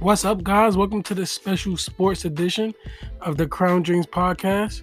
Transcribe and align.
What's 0.00 0.24
up, 0.24 0.44
guys? 0.44 0.76
Welcome 0.76 1.02
to 1.02 1.14
this 1.14 1.28
special 1.28 1.76
sports 1.76 2.24
edition 2.24 2.72
of 3.20 3.36
the 3.36 3.48
Crown 3.48 3.82
Dreams 3.82 4.06
podcast. 4.06 4.82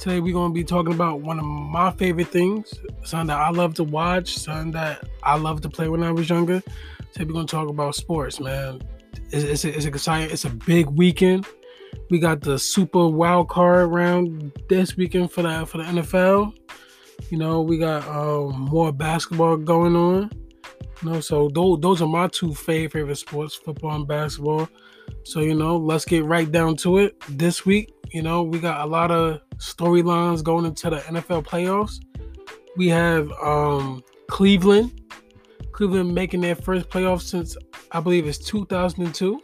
Today, 0.00 0.18
we're 0.18 0.32
going 0.32 0.50
to 0.50 0.54
be 0.54 0.64
talking 0.64 0.92
about 0.92 1.20
one 1.20 1.38
of 1.38 1.44
my 1.44 1.92
favorite 1.92 2.26
things, 2.26 2.74
something 3.04 3.28
that 3.28 3.38
I 3.38 3.50
love 3.50 3.74
to 3.74 3.84
watch, 3.84 4.36
something 4.36 4.72
that 4.72 5.08
I 5.22 5.36
love 5.36 5.60
to 5.60 5.68
play 5.68 5.88
when 5.88 6.02
I 6.02 6.10
was 6.10 6.28
younger. 6.28 6.60
Today, 7.12 7.24
we're 7.24 7.34
going 7.34 7.46
to 7.46 7.50
talk 7.52 7.68
about 7.68 7.94
sports, 7.94 8.40
man. 8.40 8.82
It's, 9.30 9.44
it's, 9.44 9.64
it's 9.64 9.86
exciting. 9.86 10.32
It's 10.32 10.44
a 10.44 10.50
big 10.50 10.86
weekend. 10.90 11.46
We 12.10 12.18
got 12.18 12.40
the 12.40 12.58
Super 12.58 13.06
Wild 13.06 13.48
Card 13.48 13.92
round 13.92 14.50
this 14.68 14.96
weekend 14.96 15.30
for 15.30 15.42
the 15.42 15.66
for 15.66 15.78
the 15.78 15.84
NFL. 15.84 16.52
You 17.30 17.38
know, 17.38 17.60
we 17.60 17.78
got 17.78 18.04
um, 18.08 18.62
more 18.62 18.92
basketball 18.92 19.56
going 19.56 19.94
on. 19.94 20.32
Know, 21.02 21.20
so 21.20 21.48
those 21.54 21.80
those 21.80 22.02
are 22.02 22.08
my 22.08 22.26
two 22.28 22.54
favorite 22.54 23.14
sports, 23.16 23.54
football 23.54 23.94
and 23.94 24.08
basketball. 24.08 24.68
So 25.24 25.40
you 25.40 25.54
know, 25.54 25.76
let's 25.76 26.04
get 26.04 26.24
right 26.24 26.50
down 26.50 26.76
to 26.78 26.98
it. 26.98 27.20
This 27.28 27.64
week, 27.64 27.92
you 28.10 28.22
know, 28.22 28.42
we 28.42 28.58
got 28.58 28.80
a 28.80 28.86
lot 28.86 29.10
of 29.10 29.40
storylines 29.58 30.42
going 30.42 30.64
into 30.64 30.90
the 30.90 30.96
NFL 30.96 31.44
playoffs. 31.46 32.00
We 32.76 32.88
have 32.88 33.30
um, 33.42 34.02
Cleveland, 34.28 35.00
Cleveland 35.72 36.14
making 36.14 36.40
their 36.40 36.56
first 36.56 36.88
playoff 36.88 37.22
since 37.22 37.56
I 37.92 38.00
believe 38.00 38.26
it's 38.26 38.38
2002. 38.38 39.40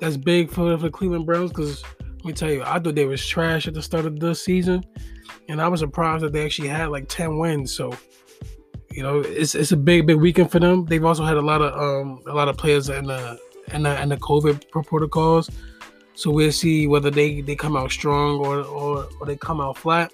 That's 0.00 0.16
big 0.16 0.48
for, 0.48 0.76
for 0.76 0.84
the 0.84 0.90
Cleveland 0.90 1.26
Browns 1.26 1.50
because 1.50 1.82
let 2.00 2.24
me 2.24 2.32
tell 2.32 2.50
you, 2.50 2.62
I 2.62 2.78
thought 2.78 2.94
they 2.94 3.04
was 3.04 3.24
trash 3.24 3.68
at 3.68 3.74
the 3.74 3.82
start 3.82 4.06
of 4.06 4.18
the 4.18 4.34
season, 4.34 4.82
and 5.50 5.60
I 5.60 5.68
was 5.68 5.80
surprised 5.80 6.24
that 6.24 6.32
they 6.32 6.44
actually 6.44 6.68
had 6.68 6.86
like 6.88 7.06
10 7.08 7.36
wins. 7.36 7.70
So 7.70 7.94
you 8.94 9.02
know, 9.02 9.20
it's 9.20 9.56
it's 9.56 9.72
a 9.72 9.76
big 9.76 10.06
big 10.06 10.16
weekend 10.16 10.52
for 10.52 10.60
them. 10.60 10.86
They've 10.86 11.04
also 11.04 11.24
had 11.24 11.36
a 11.36 11.42
lot 11.42 11.60
of 11.60 11.74
um 11.74 12.22
a 12.26 12.34
lot 12.34 12.48
of 12.48 12.56
players 12.56 12.88
in 12.88 13.06
the 13.06 13.38
in 13.72 13.82
the, 13.82 14.00
in 14.00 14.08
the 14.10 14.16
COVID 14.16 14.70
protocols. 14.70 15.50
So 16.14 16.30
we'll 16.30 16.52
see 16.52 16.86
whether 16.86 17.10
they, 17.10 17.40
they 17.40 17.56
come 17.56 17.76
out 17.76 17.90
strong 17.90 18.38
or, 18.38 18.60
or 18.60 19.08
or 19.18 19.26
they 19.26 19.36
come 19.36 19.60
out 19.60 19.76
flat. 19.76 20.12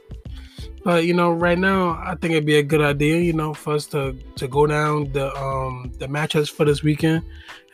But 0.83 1.05
you 1.05 1.13
know, 1.13 1.31
right 1.31 1.59
now 1.59 1.91
I 1.91 2.15
think 2.15 2.33
it'd 2.33 2.47
be 2.47 2.57
a 2.57 2.63
good 2.63 2.81
idea, 2.81 3.21
you 3.21 3.35
know, 3.35 3.53
for 3.53 3.75
us 3.75 3.85
to 3.89 4.17
to 4.37 4.49
go 4.49 4.67
down 4.67 5.13
the 5.13 5.31
um 5.37 5.93
the 5.99 6.07
matchups 6.07 6.51
for 6.51 6.65
this 6.65 6.83
weekend, 6.83 7.23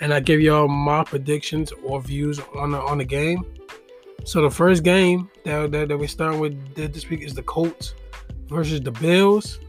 and 0.01 0.13
I 0.13 0.19
give 0.19 0.41
y'all 0.41 0.67
my 0.67 1.05
predictions 1.05 1.73
or 1.85 2.01
views 2.01 2.41
on 2.57 2.73
the 2.73 2.81
on 2.81 2.99
the 2.99 3.05
game. 3.05 3.47
So 4.25 4.43
the 4.43 4.51
first 4.51 4.83
game 4.83 5.31
that 5.45 5.71
that, 5.71 5.87
that 5.87 5.97
we 5.97 6.09
start 6.09 6.37
with 6.41 6.75
this 6.75 7.09
week 7.09 7.23
is 7.23 7.35
the 7.35 7.45
Colts 7.45 7.95
versus 8.49 8.81
the 8.81 8.91
Bills 8.91 9.61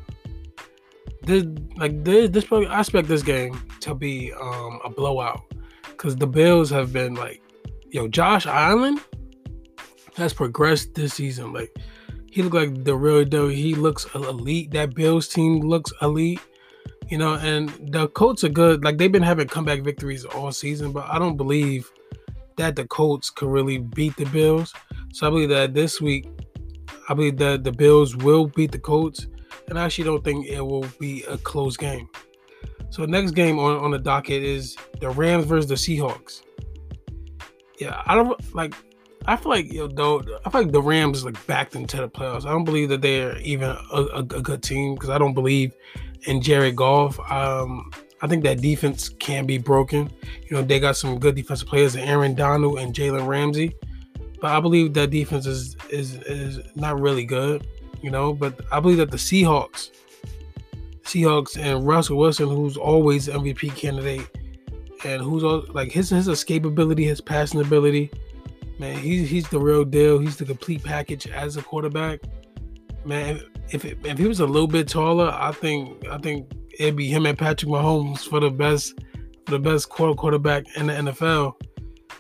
this 1.28 1.46
like 1.76 2.04
this 2.04 2.30
this 2.30 2.46
probably 2.46 2.68
I 2.68 2.80
expect 2.80 3.08
this 3.08 3.22
game 3.22 3.62
to 3.82 3.94
be 3.94 4.34
um 4.34 4.80
a 4.84 4.90
blowout 4.90 5.42
because 5.84 6.16
the 6.16 6.28
Bills 6.28 6.70
have 6.70 6.94
been 6.94 7.16
like, 7.16 7.42
yo, 7.90 8.08
Josh 8.08 8.46
Allen 8.46 9.00
has 10.16 10.34
progressed 10.34 10.96
this 10.96 11.14
season. 11.14 11.54
Like 11.54 11.76
he 12.32 12.42
looked 12.42 12.56
like 12.56 12.84
the 12.84 12.96
real 12.96 13.26
deal. 13.26 13.48
He 13.48 13.76
looks 13.76 14.06
elite. 14.16 14.72
That 14.72 14.96
Bills 14.96 15.28
team 15.28 15.60
looks 15.60 15.92
elite. 16.02 16.40
You 17.10 17.18
know, 17.18 17.36
and 17.36 17.70
the 17.92 18.10
Colts 18.10 18.44
are 18.44 18.50
good. 18.50 18.84
Like 18.84 18.98
they've 18.98 19.12
been 19.12 19.24
having 19.24 19.48
comeback 19.48 19.82
victories 19.82 20.26
all 20.26 20.52
season, 20.52 20.92
but 20.92 21.06
I 21.08 21.20
don't 21.20 21.38
believe 21.38 21.90
that 22.58 22.76
the 22.76 22.86
Colts 22.86 23.30
could 23.30 23.50
really 23.50 23.78
beat 23.78 24.16
the 24.18 24.26
Bills. 24.26 24.74
So 25.14 25.28
I 25.28 25.30
believe 25.30 25.50
that 25.50 25.74
this 25.74 26.02
week, 26.02 26.28
I 27.08 27.14
believe 27.14 27.38
that 27.38 27.64
the 27.64 27.72
Bills 27.72 28.16
will 28.16 28.48
beat 28.48 28.72
the 28.72 28.80
Colts 28.80 29.28
and 29.70 29.80
I 29.80 29.86
actually 29.86 30.06
don't 30.06 30.24
think 30.24 30.48
it 30.48 30.62
will 30.62 30.86
be 31.00 31.24
a 31.24 31.38
close 31.38 31.78
game. 31.78 32.10
So 32.90 33.06
next 33.06 33.32
game 33.32 33.60
on, 33.60 33.78
on 33.78 33.92
the 33.92 34.00
docket 34.00 34.44
is 34.44 34.78
the 35.00 35.10
Rams 35.10 35.46
versus 35.46 35.68
the 35.68 35.76
Seahawks. 35.76 36.42
Yeah, 37.80 38.02
I 38.06 38.16
don't 38.16 38.56
like. 38.56 38.74
I 39.26 39.36
feel 39.36 39.52
like 39.52 39.72
you 39.72 39.80
know, 39.80 39.88
though 39.88 40.40
I 40.46 40.50
feel 40.50 40.64
like 40.64 40.72
the 40.72 40.82
Rams 40.82 41.26
like 41.26 41.46
backed 41.48 41.76
into 41.76 41.98
the 41.98 42.10
playoffs. 42.10 42.46
I 42.46 42.52
don't 42.52 42.64
believe 42.64 42.90
that 42.90 43.02
they're 43.02 43.38
even 43.40 43.70
a, 43.70 43.98
a, 43.98 44.20
a 44.20 44.24
good 44.24 44.64
team 44.64 44.96
because 44.96 45.10
I 45.10 45.18
don't 45.18 45.34
believe 45.34 45.74
in 46.24 46.42
Jared 46.42 46.76
Goff. 46.76 47.20
Um, 47.30 47.92
I 48.22 48.28
think 48.28 48.44
that 48.46 48.62
defense 48.62 49.10
can 49.10 49.46
be 49.46 49.58
broken. 49.58 50.10
You 50.44 50.56
know, 50.56 50.62
they 50.64 50.80
got 50.80 50.96
some 50.96 51.20
good 51.20 51.36
defensive 51.36 51.68
players, 51.68 51.96
Aaron 51.96 52.34
Donald 52.34 52.80
and 52.80 52.94
Jalen 52.94 53.28
Ramsey, 53.28 53.76
but 54.42 54.52
I 54.52 54.60
believe 54.60 54.94
that 54.94 55.12
defense 55.12 55.46
is 55.46 55.76
is 55.90 56.16
is 56.24 56.60
not 56.76 57.00
really 57.00 57.26
good 57.26 57.68
you 58.02 58.12
know. 58.12 58.34
But 58.34 58.60
I 58.72 58.80
believe 58.80 58.98
that 58.98 59.12
the 59.12 59.18
Seahawks, 59.18 59.92
Seahawks 61.04 61.58
and 61.58 61.86
Russell 61.86 62.18
Wilson, 62.18 62.50
who's 62.50 62.78
always 62.78 63.28
MVP 63.28 63.76
candidate, 63.76 64.28
and 65.06 65.22
who's 65.22 65.44
all, 65.44 65.66
like 65.70 65.92
his 65.92 66.10
his 66.10 66.28
escapability, 66.28 67.06
his 67.06 67.22
passing 67.22 67.62
ability, 67.62 68.12
man, 68.80 68.98
he's 68.98 69.30
he's 69.30 69.48
the 69.50 69.60
real 69.60 69.84
deal. 69.86 70.20
He's 70.20 70.38
the 70.38 70.46
complete 70.46 70.84
package 70.84 71.28
as 71.28 71.58
a 71.58 71.62
quarterback. 71.62 72.22
Man, 73.06 73.42
if 73.70 73.86
if, 73.86 74.06
if 74.06 74.18
he 74.18 74.28
was 74.28 74.40
a 74.40 74.46
little 74.46 74.68
bit 74.68 74.88
taller, 74.88 75.30
I 75.34 75.52
think 75.52 76.08
I 76.08 76.18
think 76.18 76.52
it'd 76.80 76.96
be 76.96 77.08
him 77.08 77.26
and 77.26 77.38
Patrick 77.38 77.72
Mahomes 77.72 78.28
for 78.28 78.40
the 78.40 78.50
best 78.50 79.00
for 79.46 79.52
the 79.52 79.60
best 79.60 79.90
quarterback 79.90 80.66
in 80.76 80.88
the 80.88 80.94
NFL. 80.94 81.56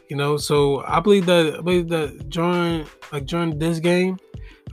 You 0.10 0.16
know, 0.16 0.38
so 0.38 0.84
I 0.88 1.00
believe 1.00 1.26
that 1.26 1.56
I 1.58 1.62
believe 1.62 1.90
that 1.90 2.30
during 2.30 2.86
like 3.12 3.26
during 3.26 3.60
this 3.60 3.80
game, 3.80 4.18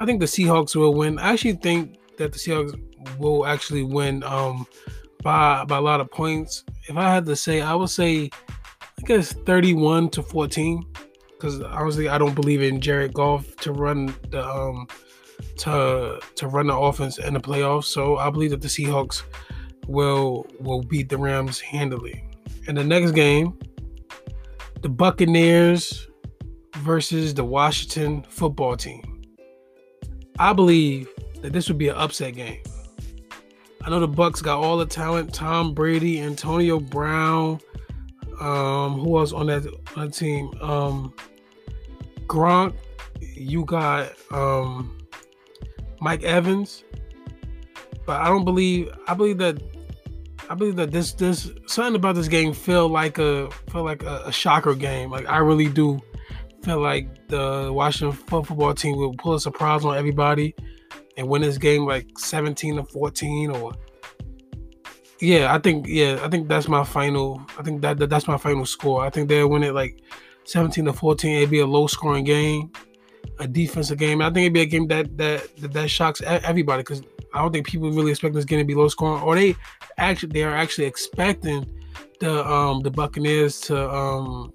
I 0.01 0.07
think 0.07 0.21
the 0.21 0.27
Seahawks 0.27 0.75
will 0.77 0.95
win. 0.95 1.19
I 1.19 1.33
actually 1.33 1.55
think 1.55 1.99
that 2.19 2.33
the 2.33 2.39
Seahawks 2.39 3.19
will 3.19 3.47
actually 3.47 3.83
win 3.83 4.23
um, 4.25 4.67
by 5.23 5.65
by 5.65 5.79
a 5.79 5.81
lot 5.81 6.01
of 6.01 6.11
points. 6.11 6.65
If 6.89 6.97
I 6.97 7.13
had 7.13 7.27
to 7.27 7.37
say, 7.37 7.61
I 7.61 7.75
would 7.75 7.91
say 7.91 8.31
I 8.99 9.03
guess 9.07 9.33
31 9.33 10.11
to 10.11 10.23
14 10.23 10.85
because 11.33 11.61
honestly 11.61 12.09
I 12.09 12.19
don't 12.19 12.35
believe 12.35 12.63
in 12.63 12.81
Jared 12.81 13.13
Goff 13.13 13.55
to 13.57 13.73
run 13.73 14.15
the 14.31 14.47
um 14.47 14.89
to 15.59 16.21
to 16.37 16.49
run 16.49 16.69
the 16.69 16.77
offense 16.77 17.19
in 17.19 17.35
the 17.35 17.41
playoffs. 17.41 17.85
So 17.85 18.17
I 18.17 18.31
believe 18.31 18.51
that 18.51 18.63
the 18.63 18.69
Seahawks 18.69 19.23
will 19.87 20.47
will 20.61 20.83
beat 20.83 21.09
the 21.09 21.19
Rams 21.19 21.61
handily. 21.61 22.25
In 22.67 22.75
the 22.75 22.85
next 22.85 23.13
game, 23.13 23.59
the 24.81 24.89
Buccaneers 24.89 26.09
versus 26.77 27.35
the 27.35 27.45
Washington 27.45 28.25
football 28.29 28.77
team. 28.77 29.14
I 30.39 30.53
believe 30.53 31.09
that 31.43 31.53
this 31.53 31.69
would 31.69 31.79
be 31.79 31.89
an 31.89 31.97
upset 31.97 32.35
game. 32.35 32.61
I 33.83 33.91
know 33.91 34.01
the 34.01 34.09
Bucks 34.09 34.41
got 34.41 34.59
all 34.59 34.77
the 34.77 34.87
talent: 34.87 35.33
Tom 35.33 35.75
Brady, 35.75 36.21
Antonio 36.21 36.81
Brown. 36.81 37.61
Um, 38.41 38.99
who 38.99 39.19
else 39.19 39.33
on 39.33 39.47
that, 39.47 39.67
on 39.97 40.11
team? 40.11 40.51
Um, 40.61 41.15
Gronk. 42.27 42.75
You 43.21 43.65
got 43.65 44.13
um, 44.31 44.99
Mike 46.01 46.23
Evans. 46.23 46.85
But 48.07 48.21
I 48.21 48.27
don't 48.27 48.45
believe. 48.45 48.91
I 49.07 49.15
believe 49.15 49.39
that. 49.39 49.63
I 50.51 50.55
believe 50.55 50.77
that 50.77 50.91
this 50.91 51.13
this 51.13 51.51
something 51.67 51.95
about 51.95 52.17
this 52.17 52.29
game 52.29 52.53
feel 52.53 52.89
like 52.89 53.19
a 53.19 53.51
feel 53.71 53.85
like 53.85 54.03
a, 54.03 54.25
a 54.27 54.33
shocker 54.33 54.75
game. 54.75 55.11
Like 55.11 55.29
I 55.29 55.39
really 55.39 55.69
do 55.69 56.01
feel 56.65 56.81
like 56.81 57.29
the 57.29 57.71
Washington 57.73 58.17
football 58.17 58.75
team 58.75 58.97
will 58.97 59.15
pull 59.15 59.35
a 59.35 59.41
surprise 59.41 59.85
on 59.85 59.97
everybody 59.97 60.55
and 61.17 61.29
win 61.29 61.43
this 61.43 61.59
game 61.59 61.85
like 61.85 62.07
17 62.19 62.77
to 62.77 62.85
14 62.85 63.51
or 63.51 63.73
yeah, 65.21 65.55
I 65.55 65.59
think 65.59 65.87
yeah, 65.89 66.19
I 66.23 66.29
think 66.29 66.49
that's 66.49 66.69
my 66.69 66.85
final. 66.85 67.41
I 67.59 67.63
think 67.63 67.81
that, 67.83 67.99
that 67.99 68.11
that's 68.11 68.29
my 68.29 68.37
final 68.37 68.67
score. 68.67 69.05
I 69.05 69.11
think 69.11 69.29
they'll 69.29 69.49
win 69.49 69.63
it 69.63 69.73
like 69.73 70.03
17 70.45 70.85
to 70.87 70.93
14. 70.93 71.37
It'd 71.37 71.51
be 71.51 71.61
a 71.61 71.67
low 71.67 71.87
scoring 71.87 72.25
game, 72.25 72.71
a 73.39 73.47
defensive 73.47 73.99
game. 73.99 74.21
I 74.21 74.27
think 74.27 74.39
it'd 74.39 74.53
be 74.53 74.61
a 74.61 74.67
game 74.67 74.89
that 74.89 75.17
that 75.17 75.57
that, 75.59 75.73
that 75.73 75.89
shocks 75.89 76.21
everybody 76.27 76.83
because 76.83 77.03
I 77.33 77.41
don't 77.41 77.53
think 77.53 77.67
people 77.67 77.91
really 77.91 78.11
expect 78.11 78.35
this 78.35 78.45
game 78.45 78.59
to 78.59 78.65
be 78.65 78.75
low 78.75 78.89
scoring, 78.89 79.23
or 79.23 79.35
they 79.35 79.57
actually 79.99 80.33
they 80.33 80.43
are 80.43 80.55
actually 80.55 80.87
expecting 80.87 81.65
the 82.21 82.47
um 82.47 82.81
the 82.81 82.91
Buccaneers 82.91 83.61
to 83.63 83.91
um 83.91 84.53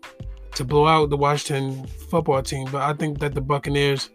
to 0.59 0.65
blow 0.65 0.85
out 0.85 1.09
the 1.09 1.17
Washington 1.17 1.87
football 1.87 2.43
team. 2.43 2.67
But 2.71 2.81
I 2.81 2.93
think 2.93 3.19
that 3.19 3.33
the 3.33 3.41
Buccaneers, 3.41 4.09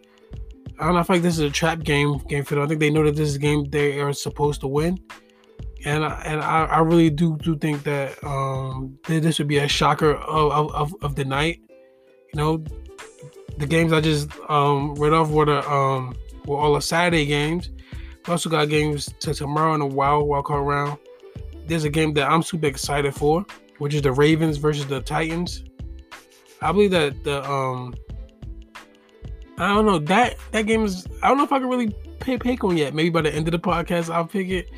I 0.79 0.85
don't 0.85 0.93
know. 0.93 0.99
I 0.99 1.03
feel 1.03 1.17
like 1.17 1.23
this 1.23 1.33
is 1.33 1.41
a 1.41 1.49
trap 1.49 1.83
game 1.83 2.19
game 2.29 2.45
for 2.45 2.55
them. 2.55 2.63
I 2.63 2.67
think 2.67 2.79
they 2.79 2.89
know 2.89 3.03
that 3.03 3.15
this 3.15 3.29
is 3.29 3.35
a 3.35 3.39
game 3.39 3.65
they 3.69 3.99
are 3.99 4.13
supposed 4.13 4.61
to 4.61 4.67
win, 4.67 4.99
and 5.85 6.05
I, 6.05 6.21
and 6.23 6.41
I, 6.41 6.65
I 6.65 6.79
really 6.79 7.09
do 7.09 7.37
do 7.37 7.57
think 7.57 7.83
that 7.83 8.23
um, 8.23 8.97
this 9.07 9.39
would 9.39 9.47
be 9.47 9.57
a 9.57 9.67
shocker 9.67 10.13
of, 10.15 10.73
of, 10.73 10.95
of 11.01 11.15
the 11.15 11.25
night. 11.25 11.61
You 12.33 12.37
know, 12.39 12.63
the 13.57 13.65
games 13.65 13.91
I 13.91 14.01
just 14.01 14.29
um, 14.47 14.95
read 14.95 15.13
off 15.13 15.29
were 15.29 15.45
the 15.45 15.69
um, 15.69 16.15
were 16.45 16.57
all 16.57 16.75
the 16.75 16.81
Saturday 16.81 17.25
games. 17.25 17.71
We 18.27 18.31
also 18.31 18.49
got 18.49 18.69
games 18.69 19.13
to 19.19 19.33
tomorrow 19.33 19.73
in 19.73 19.81
a 19.81 19.87
wild 19.87 20.27
wild 20.27 20.45
card 20.45 20.65
round. 20.65 20.99
There's 21.67 21.85
a 21.85 21.89
game 21.89 22.13
that 22.13 22.29
I'm 22.29 22.43
super 22.43 22.67
excited 22.67 23.15
for, 23.15 23.45
which 23.79 23.95
is 23.95 24.03
the 24.03 24.11
Ravens 24.11 24.57
versus 24.57 24.85
the 24.85 25.01
Titans. 25.01 25.63
I 26.65 26.71
believe 26.71 26.91
that 26.91 27.23
the 27.23 27.49
um 27.49 27.93
I 29.57 29.73
don't 29.73 29.85
know 29.85 29.99
that 29.99 30.35
that 30.51 30.63
game 30.63 30.83
is 30.83 31.07
I 31.21 31.29
don't 31.29 31.37
know 31.37 31.43
if 31.43 31.51
I 31.53 31.59
can 31.59 31.69
really 31.69 31.95
pick, 32.19 32.43
pick 32.43 32.63
one 32.63 32.77
yet. 32.77 32.93
Maybe 32.93 33.09
by 33.09 33.21
the 33.21 33.33
end 33.33 33.47
of 33.47 33.51
the 33.51 33.59
podcast 33.59 34.13
I'll 34.13 34.25
pick 34.25 34.49
it, 34.49 34.69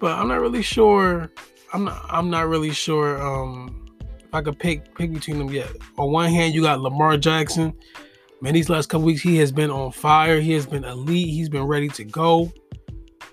but 0.00 0.18
I'm 0.18 0.28
not 0.28 0.40
really 0.40 0.62
sure. 0.62 1.30
I'm 1.72 1.84
not 1.84 2.04
I'm 2.08 2.28
not 2.28 2.48
really 2.48 2.72
sure 2.72 3.22
um 3.22 3.86
if 4.28 4.34
I 4.34 4.42
could 4.42 4.58
pick 4.58 4.94
pick 4.94 5.12
between 5.12 5.38
them, 5.38 5.50
yet. 5.50 5.70
On 5.96 6.10
one 6.12 6.30
hand, 6.30 6.54
you 6.54 6.62
got 6.62 6.80
Lamar 6.80 7.16
Jackson. 7.16 7.72
Man, 8.40 8.54
these 8.54 8.68
last 8.68 8.88
couple 8.88 9.06
weeks, 9.06 9.22
he 9.22 9.36
has 9.38 9.50
been 9.50 9.70
on 9.70 9.90
fire. 9.90 10.40
He 10.40 10.52
has 10.52 10.66
been 10.66 10.84
elite. 10.84 11.28
He's 11.28 11.48
been 11.48 11.64
ready 11.64 11.88
to 11.88 12.04
go. 12.04 12.52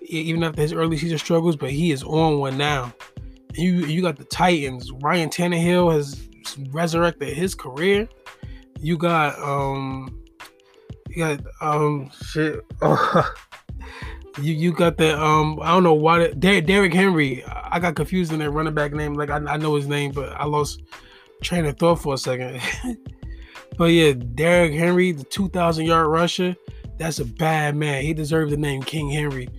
Even 0.02 0.44
after 0.44 0.62
his 0.62 0.74
early 0.74 0.98
season 0.98 1.18
struggles, 1.18 1.56
but 1.56 1.72
he 1.72 1.92
is 1.92 2.04
on 2.04 2.40
one 2.40 2.58
now. 2.58 2.94
You 3.56 3.86
you 3.86 4.02
got 4.02 4.18
the 4.18 4.24
Titans. 4.24 4.92
Ryan 4.92 5.30
Tannehill 5.30 5.92
has 5.94 6.30
resurrected 6.72 7.30
his 7.30 7.56
career. 7.56 8.08
You 8.80 8.98
got 8.98 9.38
um 9.40 10.22
you 11.10 11.18
got 11.18 11.42
um 11.62 12.12
shit. 12.26 12.60
you 14.42 14.54
you 14.54 14.74
got 14.74 14.98
the 14.98 15.20
um 15.20 15.60
I 15.62 15.70
don't 15.70 15.84
know 15.84 15.94
why 15.94 16.28
Der- 16.28 16.62
Derrick 16.62 16.94
Henry. 16.94 17.44
I 17.46 17.80
got 17.80 17.96
confused 17.96 18.34
in 18.34 18.40
that 18.40 18.52
running 18.52 18.74
back 18.74 18.94
name. 18.94 19.14
Like 19.14 19.30
I, 19.30 19.38
I 19.38 19.58
know 19.58 19.76
his 19.76 19.88
name, 19.88 20.12
but 20.12 20.30
I 20.34 20.46
lost 20.46 20.82
train 21.42 21.66
of 21.66 21.78
thought 21.78 22.02
for 22.02 22.14
a 22.14 22.18
second. 22.18 22.62
but 23.78 23.86
yeah, 23.86 24.14
Derrick 24.14 24.74
Henry, 24.74 25.12
the 25.12 25.24
2,000 25.24 25.86
yard 25.86 26.08
rusher. 26.08 26.56
That's 26.98 27.20
a 27.20 27.26
bad 27.26 27.76
man. 27.76 28.04
He 28.04 28.14
deserved 28.14 28.52
the 28.52 28.58
name 28.58 28.82
King 28.82 29.10
Henry. 29.10 29.50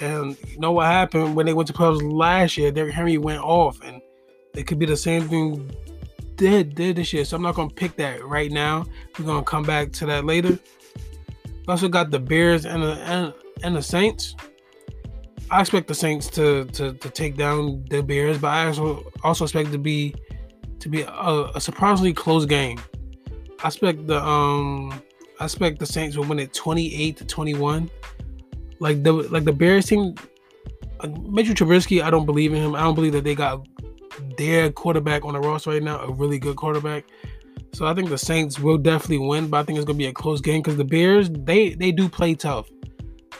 And 0.00 0.36
you 0.46 0.58
know 0.58 0.72
what 0.72 0.86
happened 0.86 1.36
when 1.36 1.46
they 1.46 1.54
went 1.54 1.66
to 1.68 1.72
playoffs 1.72 2.02
last 2.02 2.56
year? 2.58 2.70
Derrick 2.70 2.94
Henry 2.94 3.16
went 3.16 3.42
off, 3.42 3.80
and 3.82 4.02
it 4.54 4.66
could 4.66 4.78
be 4.78 4.84
the 4.84 4.96
same 4.96 5.26
thing 5.28 5.70
did 6.36 6.74
did 6.74 6.96
this 6.96 7.12
year. 7.12 7.24
So 7.24 7.36
I'm 7.36 7.42
not 7.42 7.54
gonna 7.54 7.70
pick 7.70 7.96
that 7.96 8.24
right 8.24 8.50
now. 8.50 8.86
We're 9.18 9.26
gonna 9.26 9.44
come 9.44 9.62
back 9.62 9.92
to 9.92 10.06
that 10.06 10.24
later. 10.24 10.58
We 11.66 11.66
also 11.68 11.88
got 11.88 12.10
the 12.10 12.20
Bears 12.20 12.64
and 12.64 12.82
the 12.82 12.92
and, 12.92 13.34
and 13.62 13.76
the 13.76 13.82
Saints. 13.82 14.36
I 15.50 15.60
expect 15.60 15.86
the 15.88 15.94
Saints 15.94 16.28
to, 16.30 16.64
to 16.66 16.92
to 16.94 17.10
take 17.10 17.36
down 17.36 17.84
the 17.88 18.02
Bears, 18.02 18.38
but 18.38 18.48
I 18.48 18.66
also 18.66 19.10
also 19.22 19.44
expect 19.44 19.72
to 19.72 19.78
be 19.78 20.14
to 20.80 20.88
be 20.88 21.02
a, 21.02 21.50
a 21.54 21.60
surprisingly 21.60 22.12
close 22.12 22.46
game. 22.46 22.80
I 23.62 23.68
expect 23.68 24.06
the 24.06 24.22
um 24.24 25.00
I 25.40 25.44
expect 25.44 25.78
the 25.78 25.86
Saints 25.86 26.16
will 26.16 26.24
win 26.24 26.38
it 26.38 26.52
28 26.54 27.16
to 27.18 27.24
21. 27.24 27.90
Like 28.78 29.02
the 29.02 29.12
like 29.12 29.44
the 29.44 29.52
Bears 29.52 29.86
team, 29.86 30.14
uh, 31.00 31.08
Mitchell 31.28 31.54
Trubisky, 31.54 32.02
I 32.02 32.10
don't 32.10 32.26
believe 32.26 32.52
in 32.52 32.62
him. 32.62 32.74
I 32.74 32.80
don't 32.80 32.94
believe 32.94 33.12
that 33.12 33.24
they 33.24 33.34
got 33.34 33.66
their 34.36 34.70
quarterback 34.70 35.24
on 35.24 35.34
the 35.34 35.40
roster 35.40 35.70
right 35.70 35.82
now, 35.82 36.00
a 36.00 36.12
really 36.12 36.38
good 36.38 36.56
quarterback. 36.56 37.04
So 37.72 37.86
I 37.86 37.94
think 37.94 38.08
the 38.08 38.18
Saints 38.18 38.58
will 38.58 38.78
definitely 38.78 39.26
win, 39.26 39.48
but 39.48 39.58
I 39.58 39.62
think 39.62 39.78
it's 39.78 39.84
gonna 39.84 39.98
be 39.98 40.06
a 40.06 40.12
close 40.12 40.40
game 40.40 40.62
because 40.62 40.76
the 40.76 40.84
Bears 40.84 41.28
they 41.30 41.74
they 41.74 41.92
do 41.92 42.08
play 42.08 42.34
tough. 42.34 42.68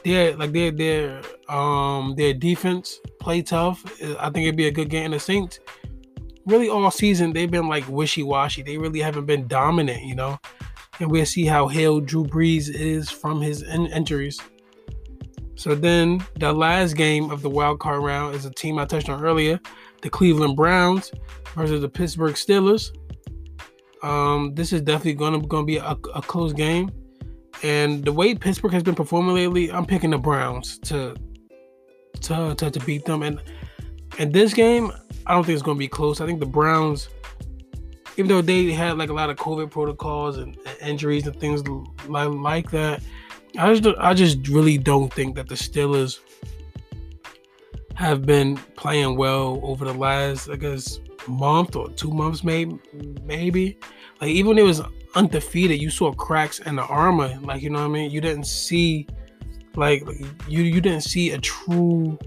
They're 0.04 0.36
like 0.36 0.52
their 0.52 0.70
their 0.70 1.22
um 1.48 2.14
their 2.16 2.34
defense 2.34 3.00
play 3.20 3.42
tough. 3.42 3.82
I 4.20 4.30
think 4.30 4.44
it'd 4.44 4.56
be 4.56 4.68
a 4.68 4.72
good 4.72 4.90
game. 4.90 5.06
And 5.06 5.14
the 5.14 5.20
Saints 5.20 5.58
really 6.44 6.68
all 6.68 6.90
season 6.90 7.32
they've 7.32 7.50
been 7.50 7.68
like 7.68 7.88
wishy 7.88 8.22
washy. 8.22 8.62
They 8.62 8.78
really 8.78 9.00
haven't 9.00 9.26
been 9.26 9.46
dominant, 9.48 10.02
you 10.02 10.14
know. 10.14 10.38
And 11.00 11.10
we'll 11.10 11.26
see 11.26 11.44
how 11.44 11.68
healed 11.68 12.06
Drew 12.06 12.24
Brees 12.24 12.72
is 12.72 13.10
from 13.10 13.40
his 13.40 13.62
in- 13.62 13.86
injuries. 13.86 14.40
So 15.56 15.74
then 15.74 16.24
the 16.38 16.52
last 16.52 16.94
game 16.96 17.30
of 17.30 17.42
the 17.42 17.50
wild 17.50 17.80
card 17.80 18.02
round 18.02 18.34
is 18.34 18.44
a 18.44 18.50
team 18.50 18.78
I 18.78 18.84
touched 18.84 19.08
on 19.08 19.24
earlier, 19.24 19.58
the 20.06 20.10
Cleveland 20.10 20.54
Browns 20.54 21.10
versus 21.56 21.80
the 21.80 21.88
Pittsburgh 21.88 22.36
Steelers. 22.36 22.96
Um, 24.04 24.54
this 24.54 24.72
is 24.72 24.80
definitely 24.82 25.14
gonna 25.14 25.40
gonna 25.40 25.66
be 25.66 25.78
a, 25.78 25.96
a 26.14 26.22
close 26.22 26.52
game. 26.52 26.92
And 27.64 28.04
the 28.04 28.12
way 28.12 28.36
Pittsburgh 28.36 28.72
has 28.72 28.84
been 28.84 28.94
performing 28.94 29.34
lately, 29.34 29.72
I'm 29.72 29.84
picking 29.84 30.10
the 30.10 30.18
Browns 30.18 30.78
to 30.90 31.16
to 32.20 32.54
to, 32.54 32.70
to 32.70 32.80
beat 32.86 33.04
them. 33.04 33.24
And 33.24 33.42
and 34.20 34.32
this 34.32 34.54
game, 34.54 34.92
I 35.26 35.34
don't 35.34 35.44
think 35.44 35.54
it's 35.54 35.62
gonna 35.64 35.76
be 35.76 35.88
close. 35.88 36.20
I 36.20 36.26
think 36.26 36.38
the 36.38 36.46
Browns, 36.46 37.08
even 38.16 38.28
though 38.28 38.42
they 38.42 38.70
had 38.70 38.96
like 38.98 39.10
a 39.10 39.14
lot 39.14 39.28
of 39.28 39.36
COVID 39.38 39.72
protocols 39.72 40.38
and, 40.38 40.56
and 40.66 40.76
injuries 40.82 41.26
and 41.26 41.34
things 41.40 41.66
like 42.06 42.28
like 42.28 42.70
that, 42.70 43.02
I 43.58 43.74
just 43.74 43.98
I 43.98 44.14
just 44.14 44.46
really 44.46 44.78
don't 44.78 45.12
think 45.12 45.34
that 45.34 45.48
the 45.48 45.56
Steelers 45.56 46.20
have 47.96 48.26
been 48.26 48.56
playing 48.76 49.16
well 49.16 49.58
over 49.62 49.84
the 49.86 49.94
last 49.94 50.50
I 50.50 50.56
guess 50.56 51.00
month 51.26 51.76
or 51.76 51.90
two 51.90 52.10
months 52.10 52.44
maybe 52.44 52.78
maybe. 53.24 53.78
Like 54.20 54.30
even 54.30 54.58
it 54.58 54.62
was 54.62 54.82
undefeated 55.14 55.80
you 55.80 55.90
saw 55.90 56.12
cracks 56.12 56.58
in 56.60 56.76
the 56.76 56.82
armor. 56.82 57.38
Like 57.42 57.62
you 57.62 57.70
know 57.70 57.80
what 57.80 57.86
I 57.86 57.88
mean? 57.88 58.10
You 58.10 58.20
didn't 58.20 58.46
see 58.46 59.06
like 59.76 60.06
you 60.46 60.62
you 60.62 60.80
didn't 60.80 61.02
see 61.02 61.30
a 61.30 61.38
true 61.38 62.18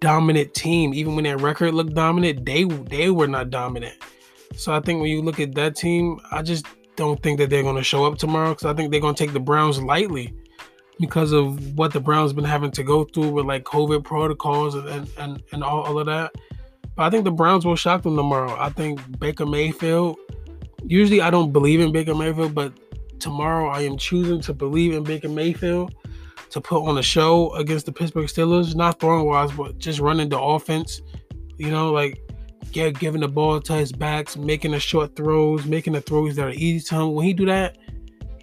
dominant 0.00 0.52
team. 0.54 0.92
Even 0.92 1.14
when 1.14 1.24
their 1.24 1.38
record 1.38 1.72
looked 1.74 1.94
dominant 1.94 2.44
they 2.44 2.64
they 2.64 3.10
were 3.10 3.28
not 3.28 3.50
dominant. 3.50 3.96
So 4.54 4.72
I 4.72 4.80
think 4.80 5.00
when 5.00 5.10
you 5.10 5.22
look 5.22 5.40
at 5.40 5.54
that 5.54 5.76
team 5.76 6.20
I 6.30 6.42
just 6.42 6.66
don't 6.96 7.22
think 7.22 7.38
that 7.38 7.48
they're 7.48 7.62
going 7.62 7.76
to 7.76 7.82
show 7.82 8.04
up 8.04 8.18
tomorrow 8.18 8.50
because 8.50 8.66
I 8.66 8.74
think 8.74 8.90
they're 8.90 9.00
going 9.00 9.14
to 9.14 9.24
take 9.24 9.32
the 9.32 9.40
Browns 9.40 9.82
lightly 9.82 10.34
because 11.00 11.32
of 11.32 11.76
what 11.76 11.92
the 11.92 12.00
Browns 12.00 12.32
been 12.34 12.44
having 12.44 12.70
to 12.72 12.82
go 12.82 13.04
through 13.04 13.30
with 13.30 13.46
like 13.46 13.64
COVID 13.64 14.04
protocols 14.04 14.74
and 14.74 15.10
and, 15.18 15.42
and 15.50 15.64
all, 15.64 15.82
all 15.82 15.98
of 15.98 16.06
that. 16.06 16.32
But 16.94 17.04
I 17.04 17.10
think 17.10 17.24
the 17.24 17.30
Browns 17.30 17.64
will 17.64 17.76
shock 17.76 18.02
them 18.02 18.16
tomorrow. 18.16 18.54
I 18.58 18.68
think 18.68 19.18
Baker 19.18 19.46
Mayfield. 19.46 20.18
Usually 20.84 21.20
I 21.20 21.30
don't 21.30 21.52
believe 21.52 21.80
in 21.80 21.92
Baker 21.92 22.14
Mayfield, 22.14 22.54
but 22.54 22.72
tomorrow 23.18 23.68
I 23.68 23.80
am 23.82 23.96
choosing 23.96 24.40
to 24.42 24.52
believe 24.52 24.92
in 24.92 25.02
Baker 25.02 25.28
Mayfield 25.28 25.94
to 26.50 26.60
put 26.60 26.84
on 26.84 26.98
a 26.98 27.02
show 27.02 27.54
against 27.54 27.86
the 27.86 27.92
Pittsburgh 27.92 28.26
Steelers, 28.26 28.74
not 28.74 29.00
throwing 29.00 29.26
wise, 29.26 29.52
but 29.52 29.78
just 29.78 30.00
running 30.00 30.28
the 30.28 30.40
offense. 30.40 31.00
You 31.58 31.70
know, 31.70 31.92
like 31.92 32.20
get 32.72 32.98
giving 32.98 33.20
the 33.20 33.28
ball 33.28 33.60
to 33.60 33.72
his 33.74 33.92
backs, 33.92 34.36
making 34.36 34.72
the 34.72 34.80
short 34.80 35.16
throws, 35.16 35.64
making 35.64 35.92
the 35.94 36.00
throws 36.00 36.36
that 36.36 36.46
are 36.46 36.50
easy 36.50 36.80
to 36.88 36.94
him. 36.96 37.14
When 37.14 37.24
he 37.24 37.32
do 37.32 37.46
that, 37.46 37.78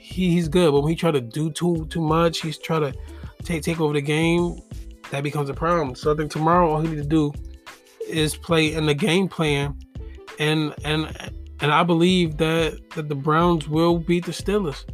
he, 0.07 0.31
he's 0.31 0.47
good. 0.47 0.71
But 0.71 0.81
when 0.81 0.89
he 0.89 0.95
try 0.95 1.11
to 1.11 1.21
do 1.21 1.51
too 1.51 1.85
too 1.89 2.01
much, 2.01 2.41
he's 2.41 2.57
trying 2.57 2.91
to 2.91 2.99
take 3.43 3.63
take 3.63 3.79
over 3.79 3.93
the 3.93 4.01
game. 4.01 4.61
That 5.11 5.23
becomes 5.23 5.49
a 5.49 5.53
problem. 5.53 5.95
So 5.95 6.13
I 6.13 6.15
think 6.15 6.31
tomorrow 6.31 6.69
all 6.69 6.81
he 6.81 6.89
need 6.89 6.97
to 6.97 7.07
do 7.07 7.33
is 8.07 8.35
play 8.35 8.73
in 8.73 8.85
the 8.85 8.93
game 8.93 9.27
plan, 9.27 9.75
and 10.39 10.73
and 10.83 11.31
and 11.59 11.71
I 11.71 11.83
believe 11.83 12.37
that 12.37 12.79
that 12.95 13.09
the 13.09 13.15
Browns 13.15 13.67
will 13.67 13.99
beat 13.99 14.25
the 14.25 14.31
Steelers. 14.31 14.85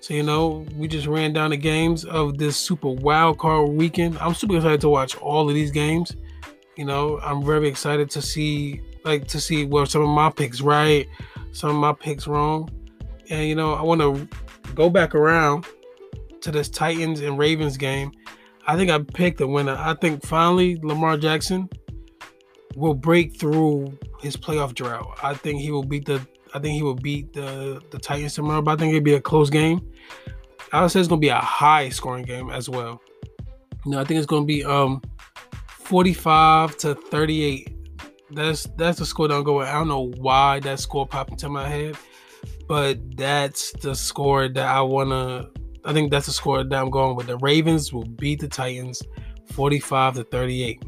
So 0.00 0.14
you 0.14 0.22
know, 0.22 0.64
we 0.76 0.88
just 0.88 1.06
ran 1.06 1.32
down 1.32 1.50
the 1.50 1.56
games 1.56 2.04
of 2.04 2.38
this 2.38 2.56
super 2.56 2.88
wild 2.88 3.38
card 3.38 3.70
weekend. 3.70 4.16
I'm 4.18 4.34
super 4.34 4.56
excited 4.56 4.80
to 4.82 4.88
watch 4.88 5.16
all 5.16 5.48
of 5.48 5.54
these 5.54 5.70
games. 5.70 6.16
You 6.76 6.84
know, 6.84 7.18
I'm 7.22 7.44
very 7.44 7.68
excited 7.68 8.08
to 8.10 8.22
see 8.22 8.80
like 9.04 9.26
to 9.28 9.40
see 9.40 9.64
where 9.64 9.86
some 9.86 10.02
of 10.02 10.08
my 10.08 10.30
picks 10.30 10.60
right, 10.60 11.08
some 11.52 11.70
of 11.70 11.76
my 11.76 11.92
picks 11.92 12.26
wrong. 12.26 12.70
And 13.30 13.48
you 13.48 13.54
know, 13.54 13.74
I 13.74 13.82
want 13.82 14.00
to 14.00 14.28
go 14.74 14.88
back 14.90 15.14
around 15.14 15.66
to 16.40 16.50
this 16.50 16.68
Titans 16.68 17.20
and 17.20 17.38
Ravens 17.38 17.76
game. 17.76 18.12
I 18.66 18.76
think 18.76 18.90
I 18.90 18.98
picked 18.98 19.38
the 19.38 19.46
winner. 19.46 19.76
I 19.78 19.94
think 19.94 20.24
finally 20.24 20.78
Lamar 20.82 21.16
Jackson 21.16 21.68
will 22.76 22.94
break 22.94 23.38
through 23.38 23.98
his 24.20 24.36
playoff 24.36 24.74
drought. 24.74 25.18
I 25.22 25.34
think 25.34 25.60
he 25.60 25.70
will 25.70 25.84
beat 25.84 26.04
the 26.04 26.26
I 26.54 26.58
think 26.58 26.74
he 26.74 26.82
will 26.82 26.94
beat 26.94 27.32
the 27.32 27.82
the 27.90 27.98
Titans 27.98 28.34
tomorrow, 28.34 28.62
but 28.62 28.72
I 28.72 28.76
think 28.76 28.94
it'll 28.94 29.04
be 29.04 29.14
a 29.14 29.20
close 29.20 29.50
game. 29.50 29.80
I 30.72 30.82
would 30.82 30.90
say 30.90 31.00
it's 31.00 31.08
gonna 31.08 31.20
be 31.20 31.28
a 31.28 31.36
high 31.36 31.88
scoring 31.88 32.24
game 32.24 32.50
as 32.50 32.68
well. 32.68 33.00
You 33.84 33.92
know, 33.92 34.00
I 34.00 34.04
think 34.04 34.18
it's 34.18 34.26
gonna 34.26 34.44
be 34.44 34.64
um 34.64 35.02
45 35.68 36.76
to 36.78 36.94
38. 36.94 37.74
That's 38.30 38.64
that's 38.76 38.98
the 38.98 39.06
score 39.06 39.28
that 39.28 39.34
I'm 39.34 39.44
going. 39.44 39.66
I 39.66 39.72
don't 39.72 39.88
know 39.88 40.12
why 40.18 40.60
that 40.60 40.78
score 40.80 41.06
popped 41.06 41.30
into 41.30 41.48
my 41.48 41.66
head 41.66 41.96
but 42.68 43.16
that's 43.16 43.72
the 43.72 43.94
score 43.94 44.46
that 44.46 44.68
I 44.68 44.82
want 44.82 45.10
to. 45.10 45.50
I 45.84 45.92
think 45.94 46.10
that's 46.10 46.26
the 46.26 46.32
score 46.32 46.62
that 46.62 46.80
I'm 46.80 46.90
going 46.90 47.16
with. 47.16 47.26
The 47.26 47.38
Ravens 47.38 47.92
will 47.92 48.04
beat 48.04 48.40
the 48.40 48.48
Titans 48.48 49.02
45 49.52 50.16
to 50.16 50.24
38. 50.24 50.82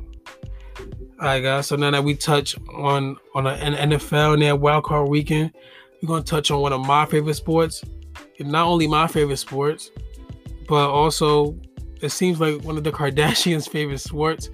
All 1.21 1.27
right, 1.27 1.41
guys. 1.41 1.67
So 1.67 1.77
now 1.77 1.91
that 1.91 2.05
we 2.05 2.15
touch 2.15 2.57
on 2.75 3.17
on 3.35 3.47
an 3.47 3.91
NFL 3.91 4.35
and 4.35 4.43
their 4.43 4.57
wild 4.57 4.85
card 4.85 5.09
weekend, 5.09 5.53
we're 6.03 6.09
gonna 6.09 6.23
touch 6.23 6.51
on 6.51 6.61
one 6.61 6.73
of 6.73 6.85
my 6.87 7.07
favorite 7.07 7.35
sports. 7.35 7.83
And 8.39 8.51
not 8.51 8.67
only 8.67 8.87
my 8.87 9.07
favorite 9.07 9.39
sports, 9.39 9.91
but 10.69 10.91
also 10.91 11.59
it 12.03 12.11
seems 12.11 12.41
like 12.41 12.63
one 12.63 12.77
of 12.77 12.85
the 12.85 12.93
Kardashians' 12.93 13.69
favorite 13.69 13.99
sports. 13.99 14.51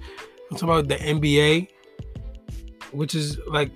I'm 0.49 0.57
talking 0.57 0.69
about 0.69 0.87
the 0.87 0.95
NBA, 0.95 1.67
which 2.91 3.15
is 3.15 3.37
like 3.47 3.71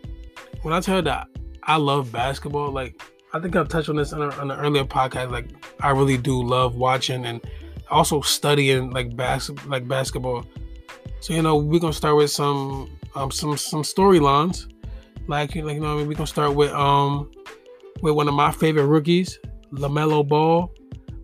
when 0.61 0.73
I 0.73 0.79
tell 0.79 0.97
you 0.97 1.01
that 1.03 1.27
I 1.63 1.75
love 1.75 2.11
basketball, 2.11 2.71
like 2.71 3.01
I 3.33 3.39
think 3.39 3.55
I've 3.55 3.69
touched 3.69 3.89
on 3.89 3.95
this 3.95 4.13
on, 4.13 4.21
on 4.21 4.51
an 4.51 4.59
earlier 4.59 4.83
podcast. 4.83 5.31
Like, 5.31 5.47
I 5.79 5.91
really 5.91 6.17
do 6.17 6.41
love 6.41 6.75
watching 6.75 7.25
and 7.25 7.41
also 7.89 8.21
studying 8.21 8.91
like 8.91 9.15
bas- 9.15 9.51
like 9.67 9.87
basketball. 9.87 10.45
So 11.19 11.33
you 11.33 11.41
know, 11.41 11.55
we're 11.57 11.79
gonna 11.79 11.93
start 11.93 12.15
with 12.17 12.31
some 12.31 12.89
um, 13.15 13.31
some 13.31 13.57
some 13.57 13.83
storylines. 13.83 14.71
Like, 15.27 15.55
like 15.55 15.75
you 15.75 15.81
know, 15.81 15.93
I 15.93 15.97
mean, 15.97 16.07
we're 16.07 16.15
gonna 16.15 16.27
start 16.27 16.55
with 16.55 16.71
um 16.71 17.31
with 18.01 18.15
one 18.15 18.27
of 18.27 18.33
my 18.33 18.51
favorite 18.51 18.87
rookies, 18.87 19.39
Lamelo 19.71 20.27
Ball. 20.27 20.73